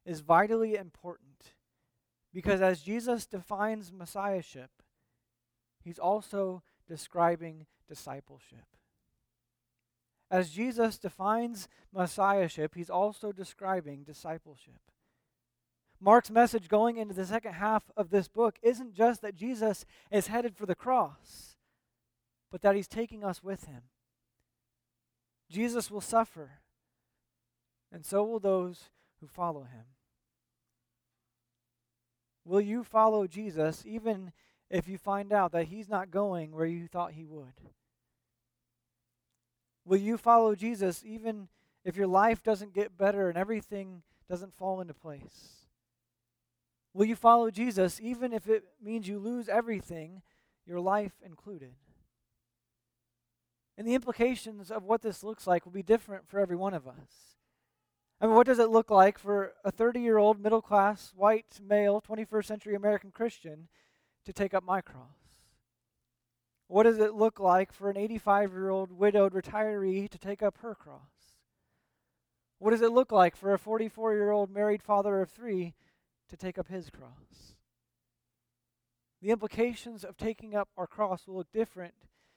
is 0.05 0.21
vitally 0.21 0.75
important 0.75 1.55
because 2.35 2.61
as 2.61 2.83
Jesus 2.83 3.25
defines 3.25 3.91
messiahship, 3.91 4.71
he's 5.83 5.99
also 5.99 6.63
describing 6.87 7.65
discipleship. 7.89 8.67
As 10.31 10.51
Jesus 10.51 10.99
defines 10.99 11.69
messiahship, 11.93 12.75
he's 12.75 12.91
also 12.91 13.33
describing 13.33 14.03
discipleship. 14.03 14.81
Mark's 16.01 16.31
message 16.31 16.69
going 16.69 16.97
into 16.97 17.15
the 17.15 17.27
second 17.27 17.55
half 17.55 17.91
of 17.97 18.11
this 18.11 18.29
book 18.29 18.59
isn't 18.63 18.95
just 18.95 19.21
that 19.23 19.35
Jesus 19.35 19.85
is 20.11 20.29
headed 20.29 20.57
for 20.57 20.67
the 20.67 20.75
cross, 20.75 21.57
but 22.51 22.61
that 22.63 22.77
he's 22.77 22.87
taking 22.87 23.25
us 23.25 23.43
with 23.43 23.65
him. 23.65 23.83
Jesus 25.51 25.91
will 25.91 26.01
suffer, 26.01 26.61
and 27.91 28.05
so 28.05 28.23
will 28.23 28.39
those 28.39 28.91
who 29.21 29.27
follow 29.27 29.63
him. 29.63 29.87
Will 32.45 32.61
you 32.61 32.85
follow 32.85 33.27
Jesus 33.27 33.83
even 33.87 34.33
if 34.71 34.89
you 34.89 34.99
find 34.99 35.33
out 35.33 35.53
that 35.53 35.67
he's 35.67 35.89
not 35.89 36.11
going 36.11 36.53
where 36.53 36.67
you 36.67 36.87
thought 36.87 37.13
he 37.13 37.25
would? 37.25 37.55
Will 39.89 39.97
you 39.97 40.19
follow 40.19 40.55
Jesus 40.55 41.03
even 41.07 41.49
if 41.83 41.97
your 41.97 42.07
life 42.07 42.43
doesn't 42.43 42.75
get 42.75 42.99
better 42.99 43.31
and 43.31 43.39
everything 43.39 44.03
doesn't 44.29 44.55
fall 44.55 44.83
into 44.83 44.93
place? 44.93 45.65
Will 46.93 47.07
you 47.07 47.17
follow 47.17 47.51
Jesus 47.51 47.99
even 48.03 48.35
if 48.35 48.49
it 48.49 48.65
means 48.83 49.09
you 49.09 49.19
lose 49.19 49.49
everything, 49.49 50.21
your 50.67 50.79
life 50.79 51.15
included? 51.25 51.73
And 53.79 53.87
the 53.87 53.95
implications 53.95 54.71
of 54.71 54.85
what 54.85 55.01
this 55.01 55.25
looks 55.25 55.47
like 55.47 55.65
will 55.65 55.73
be 55.73 55.83
different 55.83 56.29
for 56.29 56.39
every 56.39 56.57
one 56.57 56.75
of 56.75 56.87
us. 56.87 57.37
I 58.21 58.27
mean, 58.27 58.35
what 58.35 58.47
does 58.47 58.59
it 58.59 58.69
look 58.69 58.91
like 58.91 59.19
for 59.19 59.55
a 59.65 59.71
30 59.71 60.01
year 60.01 60.19
old, 60.19 60.39
middle 60.39 60.61
class, 60.61 61.15
white, 61.17 61.61
male, 61.67 62.03
21st 62.07 62.45
century 62.45 62.75
American 62.75 63.11
Christian 63.11 63.69
to 64.27 64.35
take 64.35 64.53
up 64.53 64.65
my 64.65 64.83
cross? 64.83 65.28
What 66.69 66.83
does 66.85 66.99
it 66.99 67.15
look 67.15 67.41
like 67.41 67.73
for 67.73 67.91
an 67.91 67.97
85 67.97 68.53
year 68.53 68.69
old 68.69 68.93
widowed 68.93 69.33
retiree 69.33 70.09
to 70.11 70.19
take 70.19 70.43
up 70.43 70.59
her 70.59 70.75
cross? 70.75 71.01
What 72.59 72.71
does 72.71 72.83
it 72.83 72.93
look 72.93 73.11
like 73.11 73.37
for 73.37 73.53
a 73.53 73.59
44 73.59 74.15
year 74.15 74.31
old 74.31 74.51
married 74.51 74.83
father 74.83 75.21
of 75.21 75.31
three 75.31 75.75
to 76.29 76.37
take 76.37 76.59
up 76.59 76.69
his 76.69 76.91
cross? 76.91 77.55
The 79.23 79.31
implications 79.31 80.05
of 80.05 80.17
taking 80.17 80.55
up 80.55 80.69
our 80.77 80.87
cross 80.87 81.27
will 81.27 81.37
look 81.37 81.53
different 81.53 81.95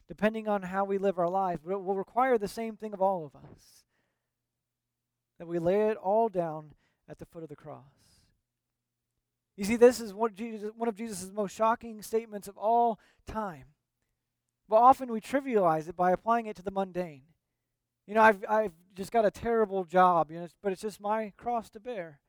depending 0.07 0.47
on 0.47 0.63
how 0.63 0.83
we 0.83 0.97
live 0.97 1.19
our 1.19 1.29
lives, 1.29 1.61
but 1.63 1.73
it 1.73 1.83
will 1.83 1.95
require 1.95 2.37
the 2.37 2.47
same 2.47 2.75
thing 2.75 2.93
of 2.93 3.01
all 3.01 3.25
of 3.25 3.35
us 3.35 3.85
that 5.39 5.47
we 5.47 5.57
lay 5.57 5.89
it 5.89 5.97
all 5.97 6.29
down 6.29 6.73
at 7.09 7.17
the 7.17 7.25
foot 7.25 7.43
of 7.43 7.49
the 7.49 7.55
cross. 7.55 7.83
You 9.57 9.65
see, 9.65 9.75
this 9.75 9.99
is 9.99 10.13
one, 10.13 10.31
of 10.31 10.95
Jesus' 10.95 11.31
most 11.33 11.55
shocking 11.55 12.01
statements 12.01 12.47
of 12.47 12.57
all 12.57 12.99
time. 13.25 13.65
But 14.71 14.77
often 14.77 15.12
we 15.12 15.19
trivialize 15.19 15.89
it 15.89 15.97
by 15.97 16.13
applying 16.13 16.45
it 16.45 16.55
to 16.55 16.62
the 16.62 16.71
mundane. 16.71 17.23
You 18.07 18.13
know, 18.13 18.21
I've, 18.21 18.45
I've 18.47 18.71
just 18.95 19.12
got 19.12 19.25
a 19.25 19.29
terrible 19.29 19.84
job, 19.84 20.31
you 20.31 20.39
know, 20.39 20.47
but 20.63 20.71
it's 20.71 20.81
just 20.81 21.01
my 21.01 21.34
cross 21.36 21.69
to 21.71 21.79
bear. 21.81 22.21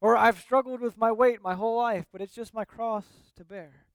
Or 0.00 0.16
I've 0.16 0.40
struggled 0.40 0.80
with 0.80 0.98
my 0.98 1.12
weight 1.12 1.40
my 1.40 1.54
whole 1.54 1.76
life, 1.78 2.06
but 2.12 2.20
it's 2.20 2.34
just 2.34 2.52
my 2.52 2.64
cross 2.64 3.04
to 3.36 3.44
bear. 3.44 3.86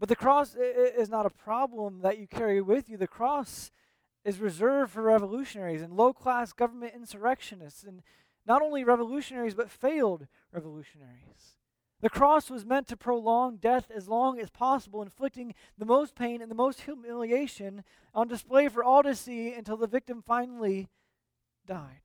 But 0.00 0.08
the 0.08 0.16
cross 0.16 0.56
is 0.56 1.08
not 1.08 1.24
a 1.24 1.30
problem 1.30 2.00
that 2.00 2.18
you 2.18 2.26
carry 2.26 2.60
with 2.60 2.88
you. 2.88 2.96
The 2.96 3.06
cross 3.06 3.70
is 4.24 4.40
reserved 4.40 4.90
for 4.90 5.02
revolutionaries 5.02 5.82
and 5.82 5.92
low 5.92 6.12
class 6.12 6.52
government 6.52 6.94
insurrectionists, 6.96 7.84
and 7.84 8.02
not 8.44 8.60
only 8.60 8.82
revolutionaries, 8.82 9.54
but 9.54 9.70
failed 9.70 10.26
revolutionaries. 10.52 11.57
The 12.00 12.10
cross 12.10 12.48
was 12.48 12.64
meant 12.64 12.86
to 12.88 12.96
prolong 12.96 13.56
death 13.56 13.90
as 13.94 14.08
long 14.08 14.38
as 14.38 14.50
possible, 14.50 15.02
inflicting 15.02 15.54
the 15.76 15.84
most 15.84 16.14
pain 16.14 16.40
and 16.40 16.50
the 16.50 16.54
most 16.54 16.82
humiliation 16.82 17.82
on 18.14 18.28
display 18.28 18.68
for 18.68 18.84
all 18.84 19.02
to 19.02 19.16
see 19.16 19.52
until 19.52 19.76
the 19.76 19.88
victim 19.88 20.22
finally 20.22 20.88
died. 21.66 22.02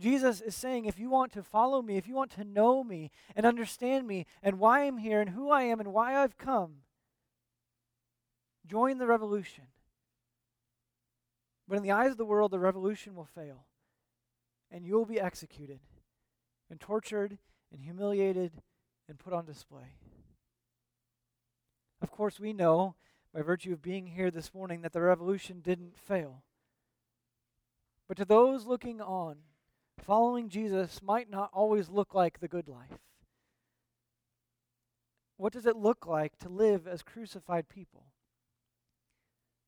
Jesus 0.00 0.40
is 0.40 0.54
saying, 0.54 0.84
if 0.84 0.98
you 0.98 1.08
want 1.08 1.32
to 1.32 1.42
follow 1.42 1.82
me, 1.82 1.96
if 1.96 2.06
you 2.08 2.14
want 2.14 2.32
to 2.32 2.44
know 2.44 2.82
me 2.82 3.10
and 3.34 3.46
understand 3.46 4.06
me 4.06 4.26
and 4.42 4.58
why 4.58 4.84
I'm 4.84 4.98
here 4.98 5.20
and 5.20 5.30
who 5.30 5.50
I 5.50 5.62
am 5.62 5.80
and 5.80 5.92
why 5.92 6.16
I've 6.16 6.38
come, 6.38 6.82
join 8.66 8.98
the 8.98 9.06
revolution. 9.06 9.64
But 11.68 11.76
in 11.76 11.82
the 11.82 11.92
eyes 11.92 12.12
of 12.12 12.16
the 12.16 12.24
world, 12.24 12.50
the 12.50 12.58
revolution 12.58 13.14
will 13.14 13.24
fail, 13.24 13.66
and 14.70 14.84
you 14.84 14.94
will 14.94 15.04
be 15.04 15.20
executed 15.20 15.80
and 16.70 16.80
tortured 16.80 17.38
and 17.72 17.82
humiliated 17.82 18.52
and 19.08 19.18
put 19.18 19.32
on 19.32 19.44
display. 19.44 19.96
Of 22.00 22.10
course, 22.10 22.38
we 22.38 22.52
know 22.52 22.94
by 23.32 23.42
virtue 23.42 23.72
of 23.72 23.82
being 23.82 24.06
here 24.06 24.30
this 24.30 24.54
morning, 24.54 24.82
that 24.82 24.92
the 24.92 25.00
revolution 25.00 25.60
didn't 25.60 25.98
fail. 25.98 26.42
But 28.06 28.16
to 28.16 28.24
those 28.24 28.66
looking 28.66 29.00
on, 29.00 29.36
following 29.98 30.48
Jesus 30.48 31.02
might 31.02 31.30
not 31.30 31.50
always 31.52 31.88
look 31.88 32.14
like 32.14 32.40
the 32.40 32.48
good 32.48 32.68
life. 32.68 32.98
What 35.36 35.52
does 35.52 35.66
it 35.66 35.76
look 35.76 36.06
like 36.06 36.38
to 36.38 36.48
live 36.48 36.86
as 36.88 37.02
crucified 37.02 37.68
people? 37.68 38.06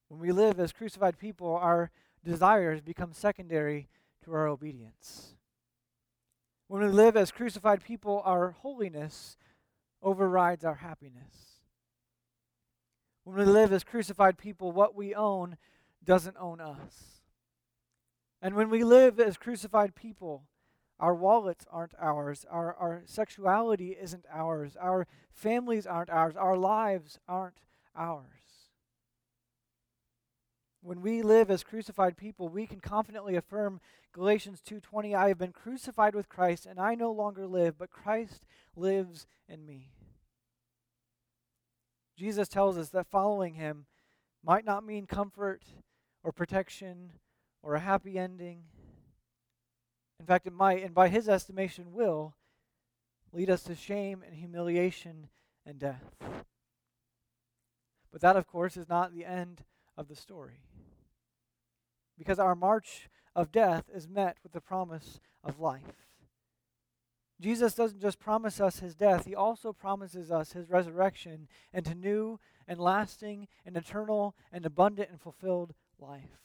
When 0.09 0.19
we 0.19 0.33
live 0.33 0.59
as 0.59 0.73
crucified 0.73 1.19
people, 1.19 1.55
our 1.55 1.91
desires 2.25 2.81
become 2.81 3.13
secondary 3.13 3.89
to 4.25 4.33
our 4.33 4.49
obedience. 4.49 5.35
When 6.71 6.83
we 6.83 6.89
live 6.89 7.17
as 7.17 7.33
crucified 7.33 7.83
people, 7.83 8.23
our 8.25 8.53
holiness 8.53 9.37
overrides 10.05 10.65
our 10.65 10.77
happiness. 10.77 11.59
When 13.25 13.37
we 13.37 13.45
live 13.45 13.73
as 13.73 13.83
crucified 13.83 14.39
people, 14.39 14.71
what 14.71 14.95
we 14.95 15.13
own 15.13 15.57
doesn't 16.05 16.37
own 16.39 16.61
us. 16.61 17.23
And 18.41 18.55
when 18.55 18.71
we 18.71 18.85
live 18.85 19.19
as 19.19 19.37
crucified 19.37 19.97
people, 19.97 20.45
our 21.01 21.13
wallets 21.13 21.67
aren't 21.73 21.95
ours. 21.99 22.47
Our, 22.49 22.77
our 22.77 23.03
sexuality 23.05 23.97
isn't 24.01 24.27
ours. 24.33 24.77
Our 24.81 25.09
families 25.33 25.89
aren't 25.89 26.11
ours. 26.11 26.37
Our 26.37 26.57
lives 26.57 27.19
aren't 27.27 27.59
ours. 27.97 28.60
When 30.83 31.03
we 31.03 31.23
live 31.23 31.51
as 31.51 31.63
crucified 31.63 32.17
people, 32.17 32.49
we 32.49 32.67
can 32.67 32.81
confidently 32.81 33.37
affirm 33.37 33.81
Galatians 34.13 34.61
2:20, 34.63 35.15
I 35.15 35.29
have 35.29 35.39
been 35.39 35.53
crucified 35.53 36.15
with 36.15 36.29
Christ 36.29 36.67
and 36.67 36.81
I 36.81 36.95
no 36.95 37.13
longer 37.13 37.47
live, 37.47 37.79
but 37.79 37.91
Christ 37.91 38.45
lives 38.75 39.27
in 39.47 39.67
me. 39.67 39.93
Jesus 42.17 42.49
tells 42.49 42.77
us 42.77 42.91
that 42.91 43.07
following 43.07 43.55
him 43.55 43.87
might 44.43 44.65
not 44.65 44.85
mean 44.85 45.07
comfort 45.07 45.65
or 46.23 46.33
protection 46.33 47.13
or 47.63 47.75
a 47.75 47.81
happy 47.81 48.19
ending. 48.19 48.65
In 50.19 50.27
fact, 50.27 50.47
it 50.47 50.53
might, 50.53 50.83
and 50.83 50.95
by 50.95 51.09
his 51.09 51.29
estimation, 51.29 51.93
will 51.93 52.35
lead 53.33 53.49
us 53.49 53.63
to 53.65 53.75
shame 53.75 54.23
and 54.23 54.35
humiliation 54.35 55.29
and 55.65 55.79
death. 55.79 56.17
But 58.11 58.21
that, 58.23 58.37
of 58.37 58.47
course, 58.47 58.77
is 58.77 58.89
not 58.89 59.13
the 59.13 59.25
end 59.25 59.65
of 59.97 60.09
the 60.09 60.17
story. 60.17 60.61
Because 62.21 62.39
our 62.39 62.55
march 62.55 63.09
of 63.35 63.51
death 63.51 63.85
is 63.95 64.07
met 64.07 64.37
with 64.43 64.53
the 64.53 64.61
promise 64.61 65.21
of 65.43 65.59
life. 65.59 66.05
Jesus 67.41 67.75
doesn't 67.75 68.03
just 68.03 68.21
promise 68.21 68.61
us 68.61 68.81
his 68.81 68.95
death, 68.95 69.25
he 69.25 69.35
also 69.35 69.73
promises 69.73 70.31
us 70.31 70.53
his 70.53 70.69
resurrection 70.69 71.49
into 71.73 71.95
new 71.95 72.39
and 72.69 72.79
lasting 72.79 73.49
and 73.65 73.75
eternal 73.75 74.35
and 74.53 74.67
abundant 74.67 75.09
and 75.09 75.19
fulfilled 75.19 75.73
life. 75.99 76.43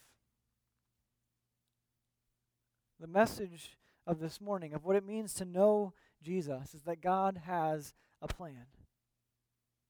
The 2.98 3.06
message 3.06 3.76
of 4.06 4.18
this 4.18 4.40
morning, 4.40 4.72
of 4.72 4.82
what 4.82 4.96
it 4.96 5.04
means 5.04 5.34
to 5.34 5.44
know 5.44 5.92
Jesus, 6.22 6.72
is 6.72 6.84
that 6.84 7.02
God 7.02 7.42
has 7.44 7.92
a 8.22 8.28
plan. 8.28 8.64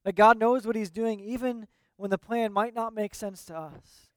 That 0.05 0.17
God 0.17 0.37
knows 0.37 0.67
what 0.67 0.75
he's 0.75 0.91
doing 0.91 1.21
even 1.21 1.69
when 1.97 2.11
the 2.11 2.19
plan 2.19 2.53
might 2.53 2.75
not 2.75 2.93
make 2.93 3.15
sense 3.15 3.45
to 3.45 3.57
us. 3.57 4.09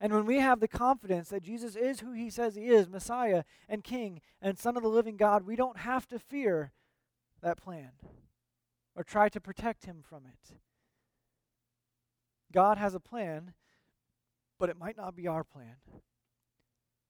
And 0.00 0.12
when 0.12 0.26
we 0.26 0.38
have 0.38 0.60
the 0.60 0.68
confidence 0.68 1.28
that 1.30 1.42
Jesus 1.42 1.74
is 1.74 2.00
who 2.00 2.12
he 2.12 2.30
says 2.30 2.54
he 2.54 2.66
is, 2.66 2.88
Messiah 2.88 3.42
and 3.68 3.82
King 3.82 4.20
and 4.40 4.58
Son 4.58 4.76
of 4.76 4.82
the 4.82 4.88
living 4.88 5.16
God, 5.16 5.44
we 5.44 5.56
don't 5.56 5.78
have 5.78 6.06
to 6.08 6.18
fear 6.18 6.72
that 7.42 7.60
plan 7.60 7.90
or 8.94 9.02
try 9.02 9.28
to 9.28 9.40
protect 9.40 9.86
him 9.86 10.02
from 10.08 10.22
it. 10.26 10.54
God 12.52 12.78
has 12.78 12.94
a 12.94 13.00
plan, 13.00 13.54
but 14.58 14.70
it 14.70 14.78
might 14.78 14.96
not 14.96 15.16
be 15.16 15.26
our 15.26 15.44
plan. 15.44 15.76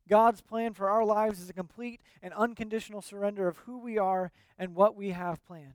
God's 0.08 0.40
plan 0.40 0.72
for 0.72 0.88
our 0.88 1.04
lives 1.04 1.40
is 1.40 1.50
a 1.50 1.54
complete 1.54 2.00
and 2.22 2.32
unconditional 2.32 3.02
surrender 3.02 3.46
of 3.46 3.58
who 3.58 3.78
we 3.78 3.98
are 3.98 4.32
and 4.58 4.74
what 4.74 4.96
we 4.96 5.10
have 5.10 5.44
planned. 5.44 5.74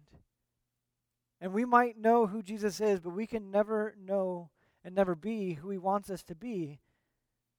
And 1.39 1.54
we 1.54 1.65
might 1.65 1.97
know 1.97 2.26
who 2.26 2.41
Jesus 2.41 2.82
is, 2.82 2.99
but 2.99 3.12
we 3.12 3.28
can 3.28 3.52
never 3.52 3.93
know 4.04 4.49
and 4.84 4.95
never 4.95 5.13
be 5.13 5.54
who 5.54 5.69
he 5.69 5.78
wants 5.78 6.10
us 6.10 6.23
to 6.23 6.36
be 6.36 6.80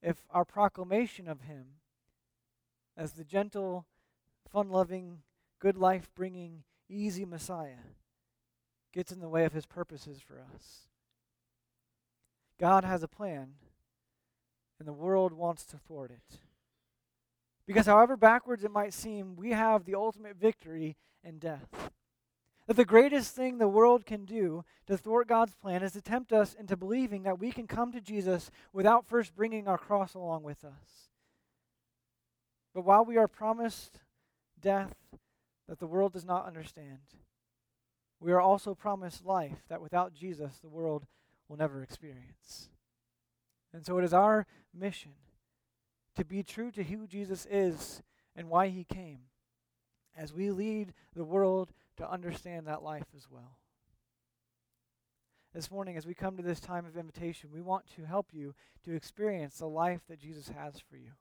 if 0.04 0.22
our 0.30 0.44
proclamation 0.44 1.26
of 1.26 1.40
him 1.42 1.64
as 2.96 3.12
the 3.12 3.24
gentle, 3.24 3.86
fun 4.46 4.68
loving, 4.68 5.22
good 5.58 5.78
life 5.78 6.10
bringing, 6.14 6.62
easy 6.88 7.24
Messiah 7.24 7.88
gets 8.92 9.10
in 9.10 9.20
the 9.20 9.28
way 9.28 9.44
of 9.44 9.54
his 9.54 9.66
purposes 9.66 10.20
for 10.20 10.34
us. 10.54 10.82
God 12.60 12.84
has 12.84 13.02
a 13.02 13.08
plan, 13.08 13.54
and 14.78 14.86
the 14.86 14.92
world 14.92 15.32
wants 15.32 15.64
to 15.64 15.78
thwart 15.78 16.10
it. 16.10 16.38
Because, 17.66 17.86
however 17.86 18.16
backwards 18.16 18.62
it 18.62 18.70
might 18.70 18.92
seem, 18.92 19.34
we 19.36 19.50
have 19.50 19.84
the 19.84 19.94
ultimate 19.94 20.36
victory 20.36 20.96
in 21.24 21.38
death. 21.38 21.90
That 22.66 22.76
the 22.76 22.84
greatest 22.84 23.34
thing 23.34 23.58
the 23.58 23.68
world 23.68 24.06
can 24.06 24.24
do 24.24 24.64
to 24.86 24.96
thwart 24.96 25.28
God's 25.28 25.54
plan 25.54 25.82
is 25.82 25.92
to 25.92 26.00
tempt 26.00 26.32
us 26.32 26.54
into 26.54 26.76
believing 26.76 27.24
that 27.24 27.38
we 27.38 27.52
can 27.52 27.66
come 27.66 27.92
to 27.92 28.00
Jesus 28.00 28.50
without 28.72 29.06
first 29.06 29.36
bringing 29.36 29.68
our 29.68 29.76
cross 29.76 30.14
along 30.14 30.44
with 30.44 30.64
us. 30.64 31.10
But 32.74 32.84
while 32.84 33.04
we 33.04 33.18
are 33.18 33.28
promised 33.28 34.00
death 34.60 34.94
that 35.68 35.78
the 35.78 35.86
world 35.86 36.14
does 36.14 36.24
not 36.24 36.46
understand, 36.46 37.00
we 38.18 38.32
are 38.32 38.40
also 38.40 38.74
promised 38.74 39.26
life 39.26 39.64
that 39.68 39.82
without 39.82 40.14
Jesus 40.14 40.58
the 40.58 40.68
world 40.68 41.04
will 41.48 41.58
never 41.58 41.82
experience. 41.82 42.70
And 43.72 43.84
so 43.84 43.98
it 43.98 44.04
is 44.04 44.14
our 44.14 44.46
mission 44.72 45.12
to 46.16 46.24
be 46.24 46.42
true 46.42 46.70
to 46.70 46.84
who 46.84 47.06
Jesus 47.06 47.46
is 47.50 48.02
and 48.34 48.48
why 48.48 48.68
he 48.68 48.84
came 48.84 49.18
as 50.16 50.32
we 50.32 50.50
lead 50.50 50.94
the 51.14 51.24
world 51.24 51.72
to 51.96 52.10
understand 52.10 52.66
that 52.66 52.82
life 52.82 53.06
as 53.16 53.26
well. 53.30 53.58
This 55.54 55.70
morning, 55.70 55.96
as 55.96 56.06
we 56.06 56.14
come 56.14 56.36
to 56.36 56.42
this 56.42 56.58
time 56.58 56.84
of 56.84 56.96
invitation, 56.96 57.50
we 57.52 57.60
want 57.60 57.84
to 57.94 58.04
help 58.04 58.28
you 58.32 58.54
to 58.84 58.94
experience 58.94 59.58
the 59.58 59.68
life 59.68 60.00
that 60.08 60.18
Jesus 60.18 60.48
has 60.48 60.80
for 60.80 60.96
you. 60.96 61.12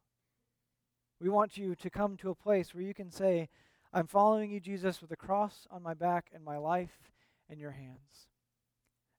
We 1.19 1.29
want 1.29 1.55
you 1.55 1.75
to 1.75 1.89
come 1.91 2.17
to 2.17 2.31
a 2.31 2.35
place 2.35 2.73
where 2.73 2.83
you 2.83 2.95
can 2.95 3.11
say, 3.11 3.49
I'm 3.93 4.07
following 4.07 4.49
you, 4.49 4.59
Jesus, 4.59 5.01
with 5.01 5.11
a 5.11 5.15
cross 5.15 5.67
on 5.69 5.83
my 5.83 5.93
back 5.93 6.31
and 6.33 6.43
my 6.43 6.57
life 6.57 7.11
in 7.47 7.59
your 7.59 7.71
hands. 7.71 8.27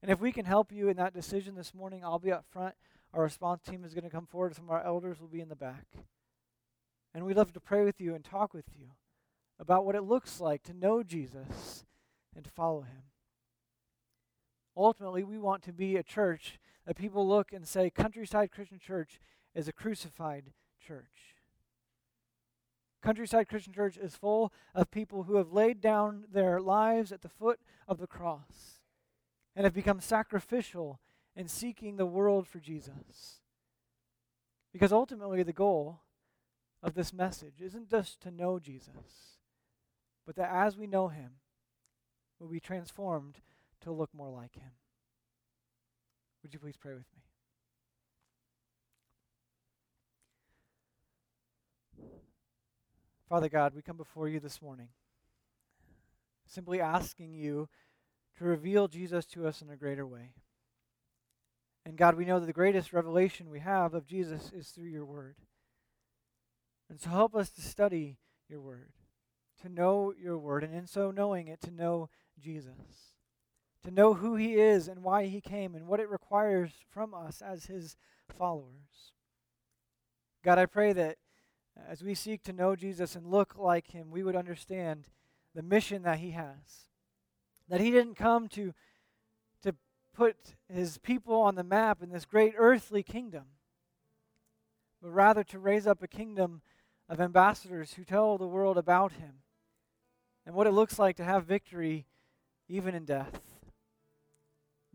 And 0.02 0.10
if 0.10 0.20
we 0.20 0.32
can 0.32 0.44
help 0.44 0.72
you 0.72 0.88
in 0.88 0.96
that 0.96 1.14
decision 1.14 1.54
this 1.54 1.72
morning, 1.72 2.02
I'll 2.04 2.18
be 2.18 2.32
up 2.32 2.44
front. 2.50 2.74
Our 3.14 3.22
response 3.22 3.62
team 3.62 3.84
is 3.84 3.94
going 3.94 4.04
to 4.04 4.10
come 4.10 4.26
forward. 4.26 4.56
Some 4.56 4.64
of 4.64 4.72
our 4.72 4.84
elders 4.84 5.20
will 5.20 5.28
be 5.28 5.40
in 5.40 5.48
the 5.48 5.54
back. 5.54 5.86
And 7.14 7.24
we'd 7.24 7.36
love 7.36 7.52
to 7.52 7.60
pray 7.60 7.84
with 7.84 8.00
you 8.00 8.16
and 8.16 8.24
talk 8.24 8.52
with 8.52 8.66
you 8.76 8.88
about 9.58 9.84
what 9.84 9.94
it 9.94 10.02
looks 10.02 10.40
like 10.40 10.62
to 10.64 10.72
know 10.74 11.02
Jesus 11.02 11.84
and 12.34 12.44
to 12.44 12.50
follow 12.50 12.82
him. 12.82 13.02
Ultimately, 14.76 15.22
we 15.22 15.38
want 15.38 15.62
to 15.64 15.72
be 15.72 15.96
a 15.96 16.02
church 16.02 16.58
that 16.86 16.96
people 16.96 17.26
look 17.26 17.52
and 17.52 17.66
say, 17.66 17.90
Countryside 17.90 18.50
Christian 18.50 18.78
Church 18.78 19.20
is 19.54 19.68
a 19.68 19.72
crucified 19.72 20.52
church. 20.84 21.36
Countryside 23.02 23.48
Christian 23.48 23.72
Church 23.72 23.96
is 23.96 24.16
full 24.16 24.52
of 24.74 24.90
people 24.90 25.24
who 25.24 25.36
have 25.36 25.52
laid 25.52 25.80
down 25.80 26.24
their 26.32 26.60
lives 26.60 27.12
at 27.12 27.22
the 27.22 27.28
foot 27.28 27.60
of 27.86 27.98
the 27.98 28.06
cross 28.06 28.80
and 29.54 29.64
have 29.64 29.74
become 29.74 30.00
sacrificial 30.00 31.00
in 31.36 31.46
seeking 31.46 31.96
the 31.96 32.06
world 32.06 32.48
for 32.48 32.58
Jesus. 32.58 33.40
Because 34.72 34.92
ultimately, 34.92 35.42
the 35.44 35.52
goal 35.52 36.00
of 36.82 36.94
this 36.94 37.12
message 37.12 37.60
isn't 37.60 37.90
just 37.90 38.20
to 38.22 38.30
know 38.30 38.58
Jesus 38.58 39.33
but 40.26 40.36
that 40.36 40.50
as 40.50 40.76
we 40.76 40.86
know 40.86 41.08
him, 41.08 41.32
we'll 42.38 42.50
be 42.50 42.60
transformed 42.60 43.36
to 43.82 43.92
look 43.92 44.10
more 44.14 44.30
like 44.30 44.54
him. 44.54 44.72
Would 46.42 46.52
you 46.52 46.60
please 46.60 46.76
pray 46.76 46.94
with 46.94 47.06
me? 47.16 47.22
Father 53.28 53.48
God, 53.48 53.74
we 53.74 53.82
come 53.82 53.96
before 53.96 54.28
you 54.28 54.38
this 54.38 54.60
morning, 54.60 54.88
simply 56.46 56.80
asking 56.80 57.34
you 57.34 57.68
to 58.38 58.44
reveal 58.44 58.86
Jesus 58.88 59.24
to 59.26 59.46
us 59.46 59.62
in 59.62 59.70
a 59.70 59.76
greater 59.76 60.06
way. 60.06 60.34
And 61.86 61.96
God, 61.96 62.16
we 62.16 62.24
know 62.24 62.38
that 62.40 62.46
the 62.46 62.52
greatest 62.52 62.92
revelation 62.92 63.50
we 63.50 63.60
have 63.60 63.94
of 63.94 64.06
Jesus 64.06 64.52
is 64.52 64.68
through 64.68 64.88
your 64.88 65.04
word. 65.04 65.36
And 66.88 67.00
so 67.00 67.10
help 67.10 67.34
us 67.34 67.50
to 67.50 67.62
study 67.62 68.18
your 68.48 68.60
word 68.60 68.92
to 69.64 69.68
know 69.70 70.12
your 70.20 70.38
word, 70.38 70.62
and 70.62 70.74
in 70.74 70.86
so 70.86 71.10
knowing 71.10 71.48
it, 71.48 71.60
to 71.62 71.70
know 71.70 72.10
Jesus. 72.38 73.14
To 73.84 73.90
know 73.90 74.14
who 74.14 74.36
he 74.36 74.54
is 74.54 74.88
and 74.88 75.02
why 75.02 75.26
he 75.26 75.40
came 75.40 75.74
and 75.74 75.86
what 75.86 76.00
it 76.00 76.10
requires 76.10 76.70
from 76.90 77.14
us 77.14 77.40
as 77.40 77.66
his 77.66 77.96
followers. 78.28 79.12
God, 80.42 80.58
I 80.58 80.66
pray 80.66 80.92
that 80.92 81.16
as 81.88 82.02
we 82.02 82.14
seek 82.14 82.42
to 82.44 82.52
know 82.52 82.76
Jesus 82.76 83.16
and 83.16 83.26
look 83.26 83.56
like 83.56 83.88
him, 83.88 84.10
we 84.10 84.22
would 84.22 84.36
understand 84.36 85.08
the 85.54 85.62
mission 85.62 86.02
that 86.02 86.18
he 86.18 86.32
has. 86.32 86.88
That 87.68 87.80
he 87.80 87.90
didn't 87.90 88.16
come 88.16 88.48
to, 88.48 88.74
to 89.62 89.74
put 90.14 90.36
his 90.70 90.98
people 90.98 91.40
on 91.40 91.54
the 91.54 91.64
map 91.64 92.02
in 92.02 92.10
this 92.10 92.26
great 92.26 92.54
earthly 92.58 93.02
kingdom, 93.02 93.44
but 95.02 95.10
rather 95.10 95.42
to 95.44 95.58
raise 95.58 95.86
up 95.86 96.02
a 96.02 96.08
kingdom 96.08 96.60
of 97.08 97.18
ambassadors 97.18 97.94
who 97.94 98.04
tell 98.04 98.36
the 98.36 98.46
world 98.46 98.76
about 98.76 99.12
him 99.12 99.36
and 100.46 100.54
what 100.54 100.66
it 100.66 100.72
looks 100.72 100.98
like 100.98 101.16
to 101.16 101.24
have 101.24 101.44
victory 101.44 102.06
even 102.68 102.94
in 102.94 103.04
death. 103.04 103.40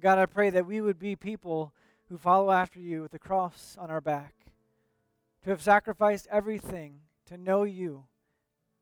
God, 0.02 0.18
I 0.18 0.26
pray 0.26 0.50
that 0.50 0.66
we 0.66 0.82
would 0.82 1.00
be 1.00 1.16
people 1.16 1.74
who 2.10 2.18
follow 2.18 2.52
after 2.52 2.80
you 2.80 3.02
with 3.02 3.12
the 3.12 3.20
cross 3.20 3.78
on 3.80 3.92
our 3.92 4.02
back, 4.02 4.34
to 5.44 5.50
have 5.52 5.62
sacrificed 5.62 6.28
everything 6.32 7.02
to 7.28 7.38
know 7.38 7.64
you 7.64 8.06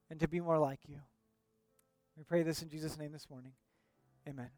and 0.10 0.19
to 0.19 0.27
be 0.27 0.39
more 0.39 0.58
like 0.58 0.80
you. 0.88 0.97
We 2.17 2.23
pray 2.23 2.43
this 2.43 2.62
in 2.62 2.69
Jesus' 2.69 2.97
name 2.97 3.12
this 3.12 3.30
morning. 3.30 3.51
Amen. 4.27 4.49